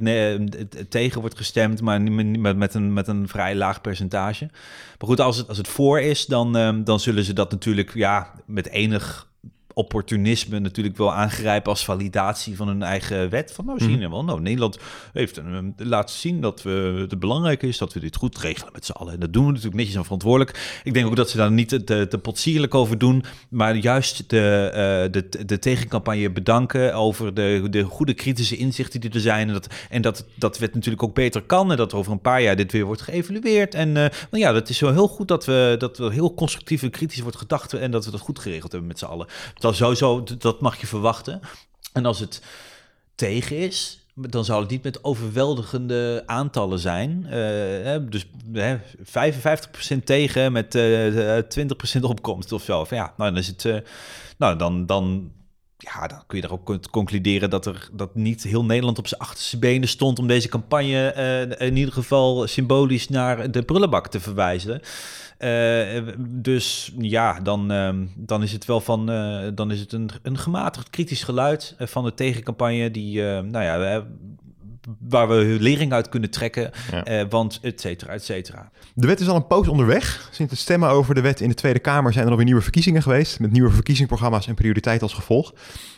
tegen 0.91 1.21
wordt 1.21 1.37
gestemd, 1.37 1.81
maar 1.81 2.03
met, 2.03 2.57
met, 2.57 2.75
een, 2.75 2.93
met 2.93 3.09
een 3.09 3.29
vrij 3.29 3.55
laag 3.55 3.81
percentage. 3.81 4.45
Maar 4.99 5.09
goed, 5.09 5.21
als 5.21 5.37
het, 5.37 5.49
als 5.49 5.57
het 5.59 5.69
voor 5.69 6.01
is, 6.01 6.27
dan, 6.27 6.53
dan 6.85 7.01
zullen 7.01 7.25
ze 7.25 7.33
dat 7.33 7.51
natuurlijk 7.51 7.95
ja, 7.95 8.31
met 8.47 8.69
enig 8.69 9.28
opportunisme 9.79 10.59
natuurlijk 10.59 10.97
wel 10.97 11.13
aangrijpen 11.13 11.71
als 11.71 11.85
validatie 11.85 12.57
van 12.57 12.69
hun 12.69 12.83
eigen 12.83 13.31
wet. 13.31 13.53
Van 13.53 13.65
nou, 13.65 13.79
zien 13.81 13.99
we 13.99 14.09
wel. 14.09 14.25
Nou, 14.25 14.41
Nederland 14.41 14.79
heeft 15.13 15.37
een, 15.37 15.75
eh, 15.77 15.87
laten 15.87 16.15
zien 16.15 16.41
dat 16.41 16.63
we, 16.63 17.07
het 17.09 17.19
belangrijk 17.19 17.63
is 17.63 17.79
dat 17.79 17.93
we 17.93 18.01
dit 18.01 18.17
goed 18.17 18.39
regelen 18.39 18.73
met 18.73 18.85
z'n 18.85 18.93
allen. 18.93 19.13
En 19.13 19.21
dat 19.21 19.33
doen 19.33 19.45
we 19.45 19.49
natuurlijk 19.49 19.77
netjes 19.77 19.97
en 19.97 20.03
verantwoordelijk. 20.03 20.81
Ik 20.85 20.95
denk 20.95 21.07
ook 21.07 21.17
dat 21.17 21.31
ze 21.31 21.37
daar 21.37 21.53
niet 21.53 21.69
te, 21.69 22.07
te, 22.09 22.19
potsierlijk 22.19 22.75
over 22.75 22.99
doen, 22.99 23.25
maar 23.49 23.77
juist 23.77 24.31
de, 24.31 24.71
eh, 24.73 25.13
de, 25.13 25.45
de 25.47 25.59
tegencampagne 25.59 26.31
bedanken 26.31 26.95
over 26.95 27.35
de, 27.35 27.67
de 27.71 27.83
goede 27.83 28.15
kritische 28.15 28.57
inzichten 28.57 29.01
die 29.01 29.11
er 29.11 29.21
zijn. 29.21 29.47
En 29.49 29.55
dat, 29.55 29.67
en 29.91 30.03
dat, 30.03 30.25
dat 30.35 30.59
het 30.59 30.75
natuurlijk 30.75 31.03
ook 31.03 31.15
beter 31.15 31.43
kan 31.43 31.71
en 31.71 31.77
dat 31.77 31.95
over 31.95 32.13
een 32.13 32.21
paar 32.21 32.43
jaar 32.43 32.57
dit 32.57 32.73
weer 32.73 32.85
wordt 32.85 33.03
geëvalueerd. 33.03 33.75
En 33.75 33.93
nou 33.93 34.11
ja, 34.31 34.53
dat 34.53 34.69
is 34.69 34.81
wel 34.81 34.93
heel 34.93 35.09
goed 35.09 35.29
dat 35.29 35.45
we 35.45 35.75
dat 35.79 35.99
we 35.99 36.13
heel 36.13 36.35
constructief 36.35 36.83
en 36.83 36.91
kritisch 36.91 37.21
wordt 37.21 37.37
gedacht 37.37 37.73
en 37.73 37.91
dat 37.91 38.05
we 38.05 38.11
dat 38.11 38.21
goed 38.21 38.39
geregeld 38.39 38.73
hebben 38.73 38.89
met 38.89 38.99
z'n 38.99 39.05
allen. 39.05 39.27
Dat, 39.55 39.68
sowieso, 39.73 40.25
dat 40.39 40.61
mag 40.61 40.81
je 40.81 40.87
verwachten. 40.87 41.41
En 41.93 42.07
als 42.07 42.19
het 42.19 42.43
tegen 43.15 43.57
is, 43.57 44.07
dan 44.15 44.45
zou 44.45 44.61
het 44.61 44.71
niet 44.71 44.83
met 44.83 45.05
overweldigende 45.05 46.23
aantallen 46.27 46.79
zijn. 46.79 47.27
Eh, 47.27 47.97
dus 48.09 48.27
hè, 48.53 48.79
55% 49.03 50.05
tegen 50.05 50.53
met 50.53 50.75
eh 50.75 51.39
20% 51.99 52.01
opkomst 52.01 52.53
of 52.53 52.63
zo. 52.63 52.87
Ja, 52.91 53.13
nou, 53.17 53.31
dan 53.31 53.39
is 53.39 53.47
het. 53.47 53.65
eh, 53.65 53.77
nou, 54.39 54.59
dan, 54.59 54.87
dan, 54.87 55.33
ja, 55.79 56.07
dan 56.07 56.23
kun 56.27 56.39
je 56.39 56.45
er 56.45 56.53
ook 56.53 56.91
concluderen 56.91 57.51
dat 57.51 57.67
er 57.67 57.89
dat 57.93 58.15
niet 58.15 58.43
heel 58.43 58.65
Nederland 58.65 58.99
op 58.99 59.07
zijn 59.07 59.21
achterste 59.21 59.59
benen 59.59 59.89
stond 59.89 60.19
om 60.19 60.27
deze 60.27 60.49
campagne 60.49 61.09
eh, 61.09 61.67
in 61.67 61.77
ieder 61.77 61.95
geval 61.95 62.47
symbolisch 62.47 63.09
naar 63.09 63.51
de 63.51 63.63
prullenbak 63.63 64.09
te 64.09 64.21
verwijzen. 64.21 64.81
Eh, 65.39 66.03
dus 66.19 66.93
ja, 66.99 67.41
dan, 67.41 67.71
ehm, 67.71 68.07
dan 68.17 68.43
is 68.43 68.53
het 68.53 68.65
wel 68.65 68.81
van, 68.81 69.11
eh, 69.11 69.47
dan 69.55 69.71
is 69.71 69.81
het 69.81 69.93
een, 69.93 70.11
een 70.23 70.39
gematigd 70.39 70.91
kritisch 70.91 71.23
geluid 71.25 71.75
van 71.79 72.05
de 72.05 72.15
tegencampagne 72.15 72.91
die, 72.91 73.23
nou 73.23 73.65
ja, 73.65 73.81
eh, 73.81 74.03
waar 74.99 75.29
we 75.29 75.57
lering 75.61 75.93
uit 75.93 76.09
kunnen 76.09 76.31
trekken, 76.31 76.71
Ja. 76.91 77.05
eh, 77.05 77.25
want 77.31 77.59
et 77.63 77.81
cetera, 77.81 78.13
et 78.13 78.25
cetera. 78.25 78.71
De 78.95 79.07
wet 79.07 79.21
is 79.21 79.29
al 79.29 79.37
een 79.37 79.47
poos 79.47 79.69
onderweg. 79.69 80.29
Sinds 80.33 80.53
het 80.53 80.61
stemmen 80.61 80.89
over 80.89 81.15
de 81.15 81.21
wet 81.21 81.41
in 81.41 81.49
de 81.49 81.55
Tweede 81.55 81.79
Kamer 81.79 82.13
zijn 82.13 82.25
er 82.25 82.31
alweer 82.31 82.47
nieuwe 82.47 82.63
verkiezingen 82.63 83.03
geweest. 83.03 83.41
Met 83.41 83.53
nieuwe 83.53 83.71
verkiezingsprogramma's 83.71 84.47
en 84.47 84.55
prioriteiten 84.55 85.03
als 85.07 85.15
gevolg. 85.17 85.55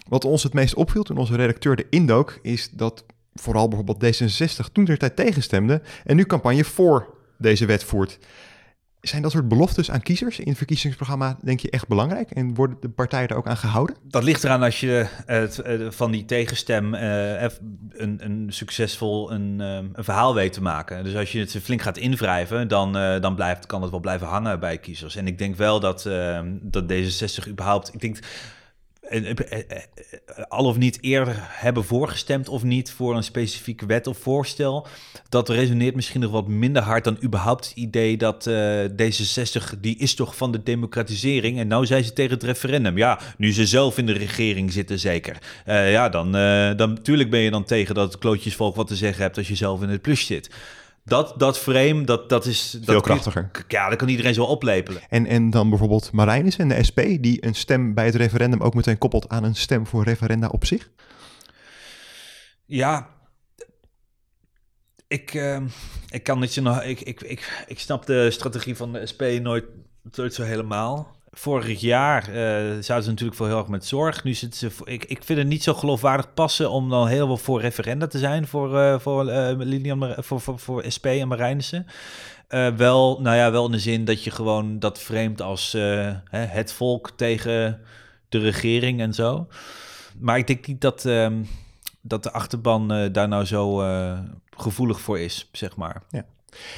Wat 0.08 0.24
ons 0.24 0.42
het 0.42 0.54
meest 0.54 0.74
opviel 0.74 1.02
toen 1.02 1.16
onze 1.16 1.36
redacteur 1.36 1.76
de 1.76 1.86
indook, 1.90 2.38
is 2.42 2.70
dat 2.70 3.04
vooral 3.34 3.68
bijvoorbeeld 3.68 4.04
D66 4.04 4.72
toen 4.72 4.84
ter 4.84 4.98
tijd 4.98 5.16
tegenstemde 5.16 5.82
en 6.04 6.16
nu 6.16 6.24
campagne 6.24 6.64
voor 6.64 7.14
deze 7.38 7.66
wet 7.66 7.84
voert. 7.84 8.18
Zijn 9.00 9.22
dat 9.22 9.30
soort 9.30 9.48
beloftes 9.48 9.90
aan 9.90 10.02
kiezers 10.02 10.38
in 10.38 10.48
het 10.48 10.56
verkiezingsprogramma, 10.56 11.36
denk 11.42 11.60
je, 11.60 11.70
echt 11.70 11.88
belangrijk? 11.88 12.30
En 12.30 12.54
worden 12.54 12.76
de 12.80 12.88
partijen 12.88 13.28
er 13.28 13.36
ook 13.36 13.46
aan 13.46 13.56
gehouden? 13.56 13.96
Dat 14.02 14.22
ligt 14.22 14.44
eraan 14.44 14.62
als 14.62 14.80
je 14.80 15.06
eh, 15.26 15.90
van 15.90 16.10
die 16.10 16.24
tegenstem 16.24 16.94
uh, 16.94 17.42
een, 17.42 18.18
een, 18.18 18.46
succesvol 18.48 19.32
een, 19.32 19.58
een, 19.58 19.92
verhaal 19.94 20.34
weet 20.34 20.52
te 20.52 20.62
maken. 20.62 21.04
Dus 21.04 21.16
als 21.16 21.32
je 21.32 21.38
het 21.38 21.56
flink 21.62 21.82
gaat 21.82 21.96
invrijven, 21.96 22.68
dan, 22.68 22.92
dan 23.20 23.34
blijft, 23.34 23.66
kan 23.66 23.82
het 23.82 23.90
wel 23.90 24.00
blijven 24.00 24.26
hangen 24.26 24.60
bij 24.60 24.78
kiezers. 24.78 25.16
En 25.16 25.26
ik 25.26 25.38
denk 25.38 25.56
wel 25.56 25.80
dat, 25.80 26.02
dat 26.62 26.92
D66 26.92 27.48
überhaupt... 27.48 27.94
Ik 27.94 28.00
denk 28.00 28.16
eh, 28.16 28.20
eh, 28.20 28.26
eh, 28.26 28.59
al 30.48 30.64
of 30.64 30.76
niet 30.76 30.98
eerder 31.00 31.36
hebben 31.38 31.84
voorgestemd 31.84 32.48
of 32.48 32.62
niet 32.62 32.90
voor 32.90 33.16
een 33.16 33.22
specifieke 33.22 33.86
wet 33.86 34.06
of 34.06 34.18
voorstel. 34.18 34.86
Dat 35.28 35.48
resoneert 35.48 35.94
misschien 35.94 36.20
nog 36.20 36.30
wat 36.30 36.48
minder 36.48 36.82
hard 36.82 37.04
dan 37.04 37.18
überhaupt 37.22 37.68
het 37.68 37.76
idee 37.76 38.16
dat 38.16 38.46
uh, 38.46 38.84
D66, 38.84 39.80
die 39.80 39.96
is 39.98 40.14
toch 40.14 40.36
van 40.36 40.52
de 40.52 40.62
democratisering. 40.62 41.58
En 41.58 41.66
nou 41.66 41.86
zijn 41.86 42.04
ze 42.04 42.12
tegen 42.12 42.34
het 42.34 42.42
referendum. 42.42 42.96
Ja, 42.96 43.18
nu 43.36 43.52
ze 43.52 43.66
zelf 43.66 43.98
in 43.98 44.06
de 44.06 44.12
regering 44.12 44.72
zitten 44.72 44.98
zeker. 44.98 45.38
Ja, 45.66 46.08
dan, 46.08 46.26
uh, 46.26 46.76
dan 46.76 46.92
natuurlijk 46.92 47.30
ben 47.30 47.40
je 47.40 47.50
dan 47.50 47.64
tegen 47.64 47.94
dat 47.94 48.12
het 48.12 48.20
klootjesvolk 48.20 48.76
wat 48.76 48.86
te 48.86 48.96
zeggen 48.96 49.22
hebt 49.22 49.36
als 49.36 49.48
je 49.48 49.54
zelf 49.54 49.82
in 49.82 49.88
het 49.88 50.02
plus 50.02 50.26
zit 50.26 50.50
dat, 51.04 51.34
dat 51.36 51.58
frame, 51.58 52.04
dat, 52.04 52.28
dat 52.28 52.46
is... 52.46 52.70
Dat 52.70 52.84
Veel 52.84 53.00
krachtiger. 53.00 53.50
ja, 53.68 53.88
dat 53.88 53.98
kan 53.98 54.08
iedereen 54.08 54.34
zo 54.34 54.44
oplepelen. 54.44 55.02
En, 55.08 55.26
en 55.26 55.50
dan 55.50 55.68
bijvoorbeeld 55.68 56.12
Marijnis 56.12 56.56
en 56.56 56.68
de 56.68 56.84
SP... 56.88 56.98
die 57.20 57.46
een 57.46 57.54
stem 57.54 57.94
bij 57.94 58.04
het 58.04 58.14
referendum 58.14 58.60
ook 58.60 58.74
meteen 58.74 58.98
koppelt 58.98 59.28
aan 59.28 59.44
een 59.44 59.54
stem 59.54 59.86
voor 59.86 60.04
referenda 60.04 60.48
op 60.48 60.64
zich? 60.64 60.90
Ja, 62.66 63.08
ik, 65.08 65.34
uh, 65.34 65.60
ik 66.08 66.22
kan 66.22 66.40
niet 66.40 66.52
zo 66.52 66.62
nog... 66.62 66.82
Ik, 66.82 67.00
ik, 67.00 67.20
ik, 67.20 67.64
ik 67.66 67.78
snap 67.78 68.06
de 68.06 68.30
strategie 68.30 68.76
van 68.76 68.92
de 68.92 69.06
SP 69.10 69.22
nooit, 69.42 69.64
nooit 70.02 70.34
zo 70.34 70.42
helemaal. 70.42 71.16
Vorig 71.32 71.80
jaar 71.80 72.28
uh, 72.28 72.34
zouden 72.60 73.02
ze 73.04 73.10
natuurlijk 73.10 73.36
voor 73.36 73.46
heel 73.46 73.58
erg 73.58 73.68
met 73.68 73.86
zorg. 73.86 74.24
Nu 74.24 74.34
zitten 74.34 74.58
ze. 74.58 74.70
Voor, 74.70 74.88
ik, 74.88 75.04
ik 75.04 75.24
vind 75.24 75.38
het 75.38 75.48
niet 75.48 75.62
zo 75.62 75.74
geloofwaardig 75.74 76.34
passen 76.34 76.70
om 76.70 76.88
dan 76.88 77.06
heel 77.06 77.26
veel 77.26 77.36
voor 77.36 77.60
referenda 77.60 78.06
te 78.06 78.18
zijn 78.18 78.46
voor, 78.46 78.74
uh, 78.74 78.98
voor, 78.98 79.26
uh, 79.26 79.50
Lilian, 79.56 80.14
voor, 80.18 80.40
voor, 80.40 80.58
voor 80.58 80.84
SP 80.96 81.06
en 81.06 81.28
Marijnissen. 81.28 81.86
wel, 82.76 83.20
nou 83.20 83.36
ja, 83.36 83.50
wel 83.50 83.66
in 83.66 83.72
de 83.72 83.78
zin 83.78 84.04
dat 84.04 84.24
je 84.24 84.30
gewoon 84.30 84.78
dat 84.78 84.98
vreemd 84.98 85.42
als 85.42 85.72
hè, 85.72 86.38
het 86.38 86.72
volk 86.72 87.10
tegen 87.16 87.80
de 88.28 88.38
regering 88.38 89.00
en 89.00 89.14
zo. 89.14 89.46
Maar 90.18 90.38
ik 90.38 90.46
denk 90.46 90.66
niet 90.66 90.80
dat, 90.80 91.04
ehm, 91.04 91.42
dat 92.00 92.22
de 92.22 92.32
achterban 92.32 93.08
daar 93.12 93.28
nou 93.28 93.44
zo 93.44 93.76
gevoelig 94.56 95.00
voor 95.00 95.20
is, 95.20 95.48
zeg 95.52 95.76
maar. 95.76 96.02
Ja. 96.08 96.24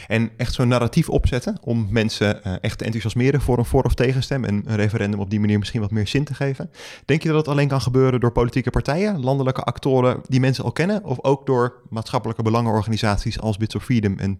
En 0.08 0.30
echt 0.36 0.54
zo'n 0.54 0.68
narratief 0.68 1.08
opzetten 1.08 1.58
om 1.60 1.86
mensen 1.90 2.40
uh, 2.46 2.52
echt 2.60 2.78
te 2.78 2.84
enthousiasmeren 2.84 3.40
voor 3.40 3.58
een 3.58 3.64
voor- 3.64 3.82
of 3.82 3.94
tegenstem 3.94 4.44
en 4.44 4.62
een 4.66 4.76
referendum 4.76 5.20
op 5.20 5.30
die 5.30 5.40
manier 5.40 5.58
misschien 5.58 5.80
wat 5.80 5.90
meer 5.90 6.06
zin 6.06 6.24
te 6.24 6.34
geven. 6.34 6.70
Denk 7.04 7.22
je 7.22 7.28
dat 7.28 7.44
dat 7.44 7.54
alleen 7.54 7.68
kan 7.68 7.80
gebeuren 7.80 8.20
door 8.20 8.32
politieke 8.32 8.70
partijen, 8.70 9.20
landelijke 9.20 9.62
actoren 9.62 10.20
die 10.28 10.40
mensen 10.40 10.64
al 10.64 10.72
kennen, 10.72 11.04
of 11.04 11.22
ook 11.22 11.46
door 11.46 11.82
maatschappelijke 11.88 12.42
belangenorganisaties 12.42 13.40
als 13.40 13.56
Bits 13.56 13.74
of 13.74 13.84
Freedom 13.84 14.18
en 14.18 14.38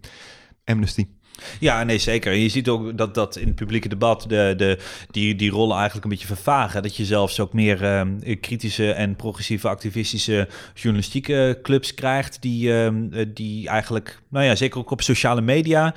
Amnesty? 0.65 1.07
Ja, 1.59 1.83
nee, 1.83 1.97
zeker. 1.97 2.33
Je 2.33 2.49
ziet 2.49 2.69
ook 2.69 2.97
dat, 2.97 3.15
dat 3.15 3.35
in 3.35 3.47
het 3.47 3.55
publieke 3.55 3.89
debat 3.89 4.25
de, 4.27 4.53
de, 4.57 4.77
die, 5.11 5.35
die 5.35 5.51
rollen 5.51 5.75
eigenlijk 5.75 6.03
een 6.03 6.11
beetje 6.11 6.27
vervagen. 6.27 6.83
Dat 6.83 6.95
je 6.95 7.05
zelfs 7.05 7.39
ook 7.39 7.53
meer 7.53 7.81
uh, 7.81 8.35
kritische 8.41 8.91
en 8.91 9.15
progressieve 9.15 9.67
activistische 9.67 10.47
journalistieke 10.73 11.59
clubs 11.61 11.93
krijgt. 11.93 12.41
Die, 12.41 12.69
uh, 12.69 12.89
die 13.27 13.67
eigenlijk, 13.67 14.21
nou 14.29 14.45
ja, 14.45 14.55
zeker 14.55 14.79
ook 14.79 14.91
op 14.91 15.01
sociale 15.01 15.41
media, 15.41 15.93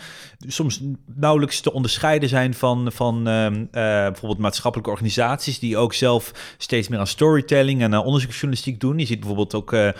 soms 0.47 0.81
nauwelijks 1.15 1.61
te 1.61 1.73
onderscheiden 1.73 2.29
zijn 2.29 2.55
van, 2.55 2.93
van 2.93 3.19
uh, 3.19 3.51
bijvoorbeeld 3.71 4.39
maatschappelijke 4.39 4.91
organisaties. 4.91 5.59
Die 5.59 5.77
ook 5.77 5.95
zelf 5.95 6.55
steeds 6.59 6.89
meer 6.89 6.99
aan 6.99 7.07
storytelling 7.07 7.83
en 7.83 7.99
onderzoeksjournalistiek 7.99 8.81
doen. 8.81 8.99
Je 8.99 9.07
ziet 9.07 9.19
bijvoorbeeld 9.19 9.55
ook 9.55 9.73
uh, 9.73 9.91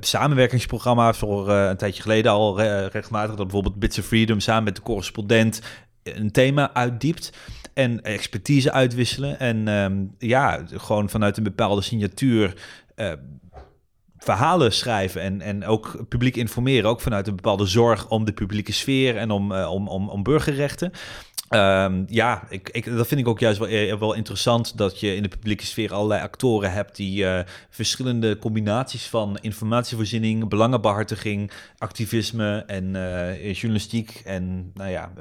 samenwerkingsprogramma's 0.00 1.18
voor 1.18 1.50
een 1.50 1.76
tijdje 1.76 2.02
geleden 2.02 2.32
al 2.32 2.60
regelmatig. 2.60 3.34
Dat 3.34 3.46
bijvoorbeeld 3.46 3.78
Bits 3.78 3.98
of 3.98 4.04
Freedom 4.04 4.40
samen 4.40 4.64
met 4.64 4.75
de 4.76 4.82
correspondent 4.82 5.60
een 6.02 6.30
thema 6.30 6.74
uitdiept 6.74 7.32
en 7.74 8.02
expertise 8.02 8.72
uitwisselen. 8.72 9.38
En 9.38 9.68
ehm, 9.68 10.04
ja, 10.18 10.62
gewoon 10.66 11.08
vanuit 11.08 11.36
een 11.36 11.42
bepaalde 11.42 11.82
signatuur 11.82 12.54
uh, 12.96 13.12
verhalen 14.18 14.72
schrijven 14.72 15.20
en, 15.20 15.40
en 15.40 15.64
ook 15.64 16.04
publiek 16.08 16.36
informeren. 16.36 16.90
Ook 16.90 17.00
vanuit 17.00 17.26
een 17.26 17.36
bepaalde 17.36 17.66
zorg 17.66 18.08
om 18.08 18.24
de 18.24 18.32
publieke 18.32 18.72
sfeer 18.72 19.16
en 19.16 19.30
om, 19.30 19.52
uh, 19.52 19.70
om, 19.72 19.88
om, 19.88 20.08
om 20.08 20.22
burgerrechten. 20.22 20.92
Um, 21.50 22.04
ja, 22.08 22.46
ik, 22.48 22.68
ik, 22.68 22.96
dat 22.96 23.06
vind 23.06 23.20
ik 23.20 23.28
ook 23.28 23.38
juist 23.40 23.58
wel, 23.58 23.68
eh, 23.68 23.98
wel 23.98 24.14
interessant 24.14 24.76
dat 24.76 25.00
je 25.00 25.14
in 25.14 25.22
de 25.22 25.28
publieke 25.28 25.66
sfeer 25.66 25.92
allerlei 25.92 26.22
actoren 26.22 26.72
hebt 26.72 26.96
die 26.96 27.24
uh, 27.24 27.40
verschillende 27.70 28.38
combinaties 28.38 29.06
van 29.06 29.38
informatievoorziening, 29.40 30.48
belangenbehartiging, 30.48 31.50
activisme 31.78 32.64
en 32.66 32.94
uh, 32.94 33.52
journalistiek 33.52 34.22
en 34.24 34.70
nou 34.74 34.90
ja, 34.90 35.12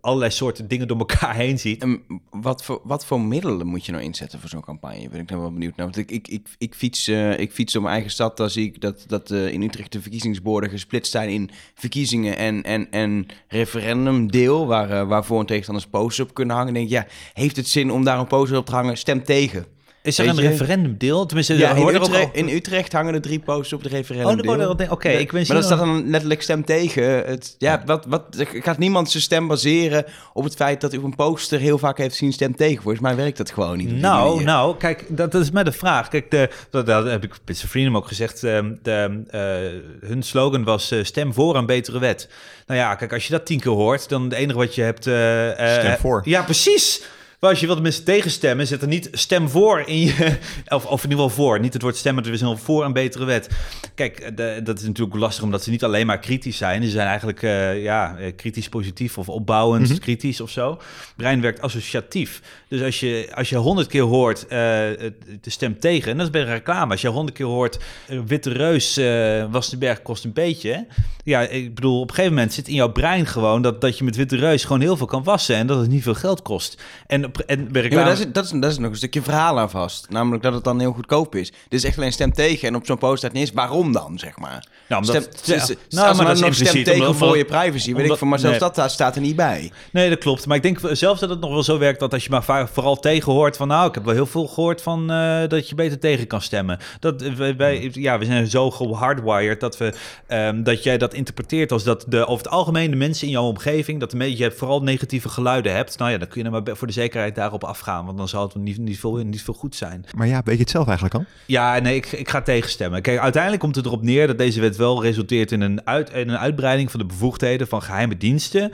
allerlei 0.00 0.30
soorten 0.30 0.68
dingen 0.68 0.88
door 0.88 0.98
elkaar 0.98 1.34
heen 1.34 1.58
ziet. 1.58 1.82
En 1.82 2.02
wat 2.30 2.64
voor, 2.64 2.80
wat 2.84 3.06
voor 3.06 3.20
middelen 3.20 3.66
moet 3.66 3.86
je 3.86 3.92
nou 3.92 4.04
inzetten 4.04 4.40
voor 4.40 4.48
zo'n 4.48 4.60
campagne? 4.60 5.08
Ben 5.08 5.20
ik 5.20 5.28
nou 5.28 5.40
wel 5.40 5.52
benieuwd 5.52 5.76
naar. 5.76 5.86
Want 5.86 5.98
ik, 5.98 6.10
ik, 6.10 6.28
ik, 6.28 6.48
ik, 6.58 6.74
fiets, 6.74 7.08
uh, 7.08 7.38
ik 7.38 7.52
fiets 7.52 7.72
door 7.72 7.82
mijn 7.82 7.94
eigen 7.94 8.12
stad. 8.12 8.36
Dan 8.36 8.50
zie 8.50 8.64
ik 8.64 8.80
dat, 8.80 9.04
dat 9.06 9.30
uh, 9.30 9.52
in 9.52 9.62
Utrecht 9.62 9.92
de 9.92 10.00
verkiezingsborden 10.00 10.70
gesplitst 10.70 11.12
zijn 11.12 11.28
in 11.28 11.50
verkiezingen 11.74 12.36
en, 12.36 12.62
en, 12.62 12.90
en 12.90 13.26
referendumdeel. 13.48 14.66
Waar, 14.66 14.90
uh, 14.90 15.08
waar 15.08 15.24
voor- 15.24 15.40
en 15.40 15.46
tegenstanders 15.46 15.86
posters 15.86 16.28
op 16.28 16.34
kunnen 16.34 16.56
hangen. 16.56 16.74
denk 16.74 16.86
ik, 16.86 16.92
ja, 16.92 17.06
heeft 17.32 17.56
het 17.56 17.68
zin 17.68 17.90
om 17.90 18.04
daar 18.04 18.18
een 18.18 18.26
poster 18.26 18.58
op 18.58 18.66
te 18.66 18.72
hangen? 18.72 18.96
Stem 18.96 19.24
tegen. 19.24 19.76
Is 20.02 20.18
er 20.18 20.24
Weet 20.26 20.36
een 20.36 20.42
je? 20.42 20.48
referendumdeel? 20.48 21.26
Tenminste, 21.26 21.56
Ja, 21.56 21.70
in 21.70 21.76
er 21.76 21.82
ook 21.82 21.90
Utrecht, 22.06 22.24
al- 22.24 22.30
in 22.32 22.48
Utrecht 22.48 22.92
hangen 22.92 23.14
er 23.14 23.20
drie 23.20 23.38
posters 23.38 23.72
op 23.72 23.82
de 23.82 23.88
Oh, 23.88 23.94
referendumdeel. 23.94 24.56
dan 24.56 24.66
wordt 24.66 24.80
er- 24.80 24.90
oké. 24.90 25.08
ik 25.08 25.32
wens 25.32 25.48
maar 25.48 25.56
dat 25.56 25.66
staat 25.66 25.78
dan 25.78 26.10
letterlijk 26.10 26.42
stem 26.42 26.64
tegen. 26.64 27.04
Het, 27.04 27.54
ja, 27.58 27.82
Wat, 27.86 28.04
wat, 28.08 28.22
gaat 28.38 28.78
niemand 28.78 29.10
zijn 29.10 29.22
stem 29.22 29.46
baseren 29.46 30.04
op 30.32 30.44
het 30.44 30.54
feit 30.54 30.80
dat 30.80 30.94
u 30.94 30.96
op 30.98 31.04
een 31.04 31.14
poster 31.16 31.58
heel 31.60 31.78
vaak 31.78 31.98
heeft 31.98 32.14
zien 32.14 32.32
stem 32.32 32.56
tegen? 32.56 32.82
Volgens 32.82 33.02
mij 33.02 33.16
werkt 33.16 33.36
dat 33.36 33.50
gewoon 33.50 33.76
niet. 33.76 33.86
op 33.86 33.92
die 33.92 34.00
Nou, 34.02 34.28
manier. 34.30 34.44
nou, 34.46 34.76
kijk, 34.76 35.04
dat, 35.08 35.32
dat 35.32 35.42
is 35.42 35.50
met 35.50 35.64
de 35.64 35.72
vraag. 35.72 36.08
Kijk, 36.08 36.30
de, 36.30 36.48
dat, 36.70 36.86
dat 36.86 37.04
heb 37.06 37.24
ik 37.24 37.34
met 37.44 37.56
zijn 37.56 37.70
vrienden 37.70 37.94
ook 37.96 38.06
gezegd. 38.08 38.44
ehm, 38.44 38.72
de, 38.82 39.22
eh, 39.30 40.08
hun 40.08 40.22
slogan 40.22 40.64
was 40.64 40.90
eh, 40.90 41.04
stem 41.04 41.32
voor 41.34 41.56
een 41.56 41.66
betere 41.66 41.98
wet. 41.98 42.28
Nou 42.66 42.80
ja, 42.80 42.94
kijk, 42.94 43.12
als 43.12 43.26
je 43.26 43.32
dat 43.32 43.46
tien 43.46 43.60
keer 43.60 43.72
hoort, 43.72 44.08
dan 44.08 44.22
het 44.22 44.32
enige 44.32 44.58
wat 44.58 44.74
je 44.74 44.82
hebt... 44.82 45.06
eh, 45.06 45.74
eh, 45.74 45.80
Stem 45.82 45.96
voor. 45.98 46.20
Ja, 46.24 46.42
precies. 46.42 47.02
Maar 47.40 47.50
als 47.50 47.60
je 47.60 47.66
wilt 47.66 47.82
mensen 47.82 48.04
tegenstemmen, 48.04 48.66
zet 48.66 48.82
er 48.82 48.88
niet 48.88 49.08
stem 49.12 49.48
voor 49.48 49.80
in 49.86 49.98
je... 50.00 50.36
Of, 50.68 50.86
of 50.86 51.04
in 51.04 51.10
ieder 51.10 51.24
geval 51.24 51.44
voor. 51.44 51.60
Niet 51.60 51.72
het 51.72 51.82
woord 51.82 51.96
stemmen, 51.96 52.24
er 52.24 52.32
is 52.32 52.40
wel 52.40 52.56
voor 52.56 52.84
een 52.84 52.92
betere 52.92 53.24
wet. 53.24 53.48
Kijk, 53.94 54.18
eh, 54.18 54.30
de, 54.36 54.60
dat 54.64 54.78
is 54.78 54.84
natuurlijk 54.86 55.16
lastig, 55.16 55.44
omdat 55.44 55.62
ze 55.62 55.70
niet 55.70 55.84
alleen 55.84 56.06
maar 56.06 56.18
kritisch 56.18 56.56
zijn. 56.56 56.82
Ze 56.82 56.90
zijn 56.90 57.06
eigenlijk 57.06 57.42
eh, 57.42 57.82
ja, 57.82 58.16
eh, 58.16 58.32
kritisch 58.36 58.68
positief 58.68 59.18
of 59.18 59.28
opbouwend 59.28 59.88
Mhm. 59.88 59.98
kritisch 59.98 60.40
of 60.40 60.50
zo. 60.50 60.80
Brein 61.16 61.40
werkt 61.40 61.60
associatief. 61.60 62.42
Dus 62.68 62.82
als 62.82 63.00
je 63.00 63.30
als 63.34 63.48
je 63.48 63.56
honderd 63.56 63.88
keer 63.88 64.02
hoort 64.02 64.42
eh, 64.46 64.48
de 64.48 65.50
stem 65.50 65.78
tegen, 65.80 66.10
en 66.10 66.16
dat 66.16 66.26
is 66.26 66.32
bij 66.32 66.40
een 66.40 66.46
reclame. 66.46 66.90
Als 66.92 67.00
je 67.00 67.08
honderd 67.08 67.36
keer 67.36 67.46
hoort 67.46 67.78
Witte 68.26 68.50
Reus, 68.50 68.96
eh 68.96 69.44
was 69.50 69.70
de 69.70 69.76
berg 69.78 70.02
kost 70.02 70.24
een 70.24 70.32
beetje. 70.32 70.86
Ja, 71.24 71.40
ik 71.40 71.74
bedoel, 71.74 72.00
op 72.00 72.08
een 72.08 72.14
gegeven 72.14 72.34
moment 72.36 72.52
zit 72.52 72.68
in 72.68 72.74
jouw 72.74 72.92
brein 72.92 73.26
gewoon 73.26 73.62
dat, 73.62 73.80
dat 73.80 73.98
je 73.98 74.04
met 74.04 74.16
Witte 74.16 74.36
Reus 74.36 74.62
gewoon 74.64 74.80
heel 74.80 74.96
veel 74.96 75.06
kan 75.06 75.22
wassen 75.22 75.56
en 75.56 75.66
dat 75.66 75.80
het 75.80 75.90
niet 75.90 76.02
veel 76.02 76.14
geld 76.14 76.42
kost. 76.42 76.82
En, 77.06 77.27
op- 77.28 77.38
en 77.38 77.72
bij 77.72 77.82
Ja, 77.82 77.88
reclame... 77.88 78.04
daar, 78.10 78.18
is, 78.18 78.26
dat, 78.32 78.44
is, 78.44 78.50
daar 78.50 78.70
is 78.70 78.78
nog 78.78 78.90
een 78.90 78.96
stukje 78.96 79.22
verhaal 79.22 79.58
aan 79.58 79.70
vast. 79.70 80.06
Namelijk 80.10 80.42
dat 80.42 80.54
het 80.54 80.64
dan 80.64 80.80
heel 80.80 80.92
goedkoop 80.92 81.34
is. 81.34 81.50
Dit 81.50 81.78
is 81.78 81.84
echt 81.84 81.96
alleen 81.98 82.12
stem 82.12 82.32
tegen. 82.32 82.68
En 82.68 82.74
op 82.74 82.86
zo'n 82.86 82.98
poster 82.98 83.18
staat 83.18 83.32
niet 83.32 83.42
eens 83.42 83.52
waarom 83.52 83.92
dan, 83.92 84.18
zeg 84.18 84.38
maar. 84.38 84.66
Nou, 84.88 85.00
omdat- 85.06 85.28
stem, 85.36 85.56
ja. 85.58 85.66
Nou, 85.88 86.08
als 86.08 86.16
maar 86.16 86.26
dat 86.26 86.34
is 86.36 86.40
nog 86.42 86.54
stem 86.54 86.84
tegen 86.84 87.00
omdat- 87.00 87.16
voor 87.16 87.36
je 87.36 87.44
privacy, 87.44 87.86
weet 87.86 87.96
ik 87.96 88.02
omdat- 88.02 88.18
van. 88.18 88.28
Maar 88.28 88.38
zelfs 88.38 88.58
nee. 88.60 88.70
dat 88.74 88.90
staat 88.90 89.14
er 89.14 89.20
niet 89.20 89.36
bij. 89.36 89.70
Nee, 89.92 90.08
dat 90.08 90.18
klopt. 90.18 90.46
Maar 90.46 90.56
ik 90.56 90.62
denk 90.62 90.78
zelfs 90.92 91.20
dat 91.20 91.30
het 91.30 91.40
nog 91.40 91.50
wel 91.50 91.62
zo 91.62 91.78
werkt 91.78 92.00
dat 92.00 92.12
als 92.12 92.24
je 92.24 92.30
maar 92.30 92.68
vooral 92.72 92.96
tegen 93.00 93.32
hoort 93.32 93.56
van 93.56 93.68
nou, 93.68 93.88
ik 93.88 93.94
heb 93.94 94.04
wel 94.04 94.14
heel 94.14 94.26
veel 94.26 94.46
gehoord 94.46 94.82
van 94.82 95.10
eh, 95.10 95.48
dat 95.48 95.68
je 95.68 95.74
beter 95.74 95.98
tegen 95.98 96.26
kan 96.26 96.42
stemmen. 96.42 96.78
Dat 97.00 97.22
eh, 97.22 97.32
wij, 97.32 97.56
wij- 97.56 97.90
ja, 97.92 98.18
we 98.18 98.24
zijn 98.24 98.46
zo 98.46 98.70
gehardwired 98.70 99.60
dat 99.60 99.76
we 99.78 99.92
ehm, 100.26 100.62
dat 100.62 100.82
jij 100.82 100.98
dat 100.98 101.14
interpreteert 101.14 101.72
als 101.72 101.84
dat 101.84 102.04
de 102.08 102.26
over 102.26 102.44
het 102.44 102.54
algemeen 102.54 102.90
de 102.90 102.96
mensen 102.96 103.26
in 103.26 103.32
jouw 103.32 103.44
omgeving 103.44 104.00
dat 104.00 104.14
je 104.38 104.50
vooral 104.56 104.82
negatieve 104.82 105.28
geluiden 105.28 105.74
hebt. 105.74 105.98
Nou 105.98 106.10
ja, 106.10 106.18
dan 106.18 106.28
kun 106.28 106.40
je 106.40 106.46
er 106.46 106.62
maar 106.62 106.76
voor 106.76 106.86
de 106.86 106.92
zekerheid 106.92 107.17
daarop 107.34 107.64
afgaan, 107.64 108.04
want 108.04 108.18
dan 108.18 108.28
zal 108.28 108.42
het 108.42 108.54
niet, 108.54 108.78
niet, 108.78 108.98
veel, 108.98 109.14
niet 109.16 109.42
veel 109.42 109.54
goed 109.54 109.74
zijn. 109.74 110.04
Maar 110.16 110.26
ja, 110.26 110.40
weet 110.44 110.54
je 110.56 110.60
het 110.62 110.70
zelf 110.70 110.86
eigenlijk 110.86 111.14
al? 111.14 111.24
Ja, 111.46 111.78
nee, 111.78 111.94
ik, 111.96 112.12
ik 112.12 112.28
ga 112.28 112.42
tegenstemmen. 112.42 113.02
Kijk, 113.02 113.18
uiteindelijk 113.18 113.62
komt 113.62 113.76
het 113.76 113.86
erop 113.86 114.02
neer 114.02 114.26
dat 114.26 114.38
deze 114.38 114.60
wet 114.60 114.76
wel 114.76 115.02
resulteert 115.02 115.52
in 115.52 115.60
een, 115.60 115.86
uit, 115.86 116.10
in 116.10 116.28
een 116.28 116.38
uitbreiding 116.38 116.90
van 116.90 117.00
de 117.00 117.06
bevoegdheden 117.06 117.68
van 117.68 117.82
geheime 117.82 118.16
diensten. 118.16 118.70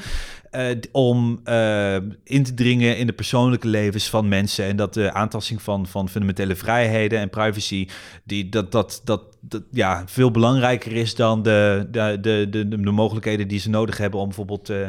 eh, 0.51 0.77
om 0.93 1.41
eh, 1.45 1.95
in 2.25 2.43
te 2.43 2.55
dringen 2.55 2.97
in 2.97 3.07
de 3.07 3.13
persoonlijke 3.13 3.69
levens 3.69 4.11
van 4.11 4.29
mensen. 4.29 4.65
En 4.65 4.77
dat 4.77 4.95
de 4.95 5.13
aantasting 5.13 5.63
van, 5.63 5.87
van 5.87 6.09
fundamentele 6.09 6.57
vrijheden 6.57 7.19
en 7.19 7.31
privacy. 7.31 7.89
Die, 8.25 8.49
dat, 8.49 8.73
dat, 8.73 9.01
dat, 9.05 9.23
dat 9.41 9.63
ja, 9.71 10.03
veel 10.07 10.31
belangrijker 10.31 10.93
is 10.93 11.15
dan 11.15 11.43
de, 11.43 11.87
de, 11.91 12.19
de, 12.21 12.47
de, 12.51 12.69
de 12.69 12.77
mogelijkheden 12.91 13.49
die 13.49 13.59
ze 13.61 13.71
nodig 13.71 13.99
hebben 13.99 14.21
om 14.21 14.27
bijvoorbeeld. 14.27 14.71
eh, 14.71 14.89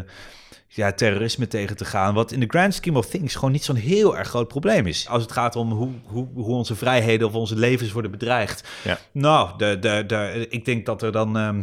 ja, 0.75 0.91
terrorisme 0.91 1.47
tegen 1.47 1.77
te 1.77 1.85
gaan. 1.85 2.13
Wat 2.13 2.31
in 2.31 2.39
de 2.39 2.45
grand 2.49 2.73
scheme 2.73 2.97
of 2.97 3.05
things 3.05 3.35
gewoon 3.35 3.51
niet 3.51 3.63
zo'n 3.63 3.75
heel 3.75 4.17
erg 4.17 4.27
groot 4.27 4.47
probleem 4.47 4.87
is. 4.87 5.07
Als 5.07 5.21
het 5.21 5.31
gaat 5.31 5.55
om 5.55 5.71
hoe, 5.71 5.91
hoe, 6.03 6.27
hoe 6.33 6.55
onze 6.55 6.75
vrijheden 6.75 7.27
of 7.27 7.33
onze 7.33 7.55
levens 7.55 7.91
worden 7.91 8.11
bedreigd. 8.11 8.67
Ja. 8.83 8.97
Nou, 9.11 9.57
de, 9.57 9.79
de, 9.79 10.03
de, 10.07 10.45
ik 10.49 10.65
denk 10.65 10.85
dat 10.85 11.01
er 11.01 11.11
dan... 11.11 11.37
ehm, 11.37 11.61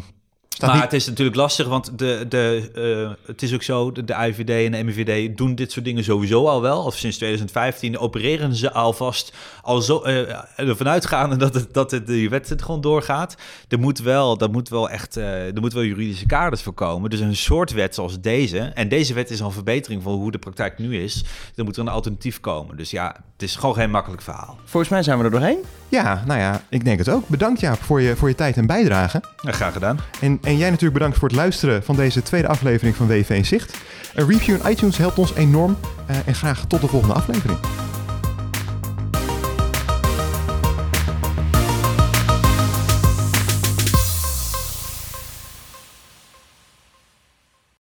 Staat 0.52 0.68
maar 0.70 0.74
niet- 0.80 0.90
het 0.90 1.00
is 1.00 1.06
natuurlijk 1.06 1.36
lastig, 1.36 1.66
want 1.66 1.98
de, 1.98 2.24
de, 2.28 2.70
eh, 2.74 3.26
het 3.26 3.42
is 3.42 3.54
ook 3.54 3.62
zo, 3.62 3.92
de, 3.92 4.04
de 4.04 4.12
IVD 4.14 4.50
en 4.66 4.72
de 4.72 4.84
MIVD 4.84 5.36
doen 5.36 5.54
dit 5.54 5.72
soort 5.72 5.84
dingen 5.84 6.04
sowieso 6.04 6.46
al 6.48 6.60
wel. 6.62 6.82
Of 6.84 6.96
sinds 6.96 7.16
2015 7.16 7.98
opereren 7.98 8.54
ze 8.54 8.72
alvast 8.72 9.32
al 9.62 9.80
zo, 9.80 10.00
eh, 10.02 10.40
ervan 10.56 10.88
uitgaande 10.88 11.36
dat, 11.36 11.54
het, 11.54 11.74
dat 11.74 11.90
het, 11.90 12.06
die 12.06 12.30
wet 12.30 12.48
het 12.48 12.62
gewoon 12.62 12.80
doorgaat. 12.80 13.36
Er 13.68 13.78
moet 13.78 13.98
wel, 13.98 14.36
dat 14.38 14.52
moet 14.52 14.68
wel 14.68 14.90
echt, 14.90 15.16
eh, 15.16 15.46
er 15.54 15.60
moet 15.60 15.72
wel 15.72 15.82
juridische 15.84 16.26
kaders 16.26 16.62
voor 16.62 16.72
komen. 16.72 17.10
Dus 17.10 17.20
een 17.20 17.36
soort 17.36 17.72
wet 17.72 17.94
zoals 17.94 18.20
deze, 18.20 18.58
en 18.58 18.88
deze 18.88 19.14
wet 19.14 19.30
is 19.30 19.40
al 19.40 19.46
een 19.46 19.52
verbetering 19.52 20.02
van 20.02 20.12
hoe 20.12 20.30
de 20.30 20.38
praktijk 20.38 20.78
nu 20.78 21.02
is, 21.02 21.24
dan 21.54 21.64
moet 21.64 21.76
er 21.76 21.82
een 21.82 21.88
alternatief 21.88 22.40
komen. 22.40 22.76
Dus 22.76 22.90
ja, 22.90 23.16
het 23.32 23.42
is 23.42 23.56
gewoon 23.56 23.74
geen 23.74 23.90
makkelijk 23.90 24.22
verhaal. 24.22 24.58
Volgens 24.64 24.92
mij 24.92 25.02
zijn 25.02 25.18
we 25.18 25.24
er 25.24 25.30
doorheen. 25.30 25.58
Ja, 25.92 26.22
nou 26.26 26.40
ja, 26.40 26.60
ik 26.68 26.84
denk 26.84 26.98
het 26.98 27.08
ook. 27.08 27.28
Bedankt 27.28 27.60
Jaap 27.60 27.82
voor 27.82 28.00
je, 28.00 28.16
voor 28.16 28.28
je 28.28 28.34
tijd 28.34 28.56
en 28.56 28.66
bijdrage. 28.66 29.22
Ja, 29.42 29.52
graag 29.52 29.72
gedaan. 29.72 29.98
En, 30.20 30.38
en 30.42 30.56
jij 30.56 30.66
natuurlijk 30.66 30.92
bedankt 30.98 31.18
voor 31.18 31.28
het 31.28 31.36
luisteren 31.36 31.82
van 31.84 31.96
deze 31.96 32.22
tweede 32.22 32.48
aflevering 32.48 32.96
van 32.96 33.06
WV 33.06 33.30
in 33.30 33.44
Zicht. 33.44 33.76
Een 34.14 34.28
review 34.28 34.54
in 34.60 34.70
iTunes 34.70 34.96
helpt 34.96 35.18
ons 35.18 35.34
enorm. 35.34 35.76
eh, 36.06 36.16
en 36.26 36.34
graag 36.34 36.64
tot 36.66 36.80
de 36.80 36.86
volgende 36.88 37.14
aflevering. 37.14 37.58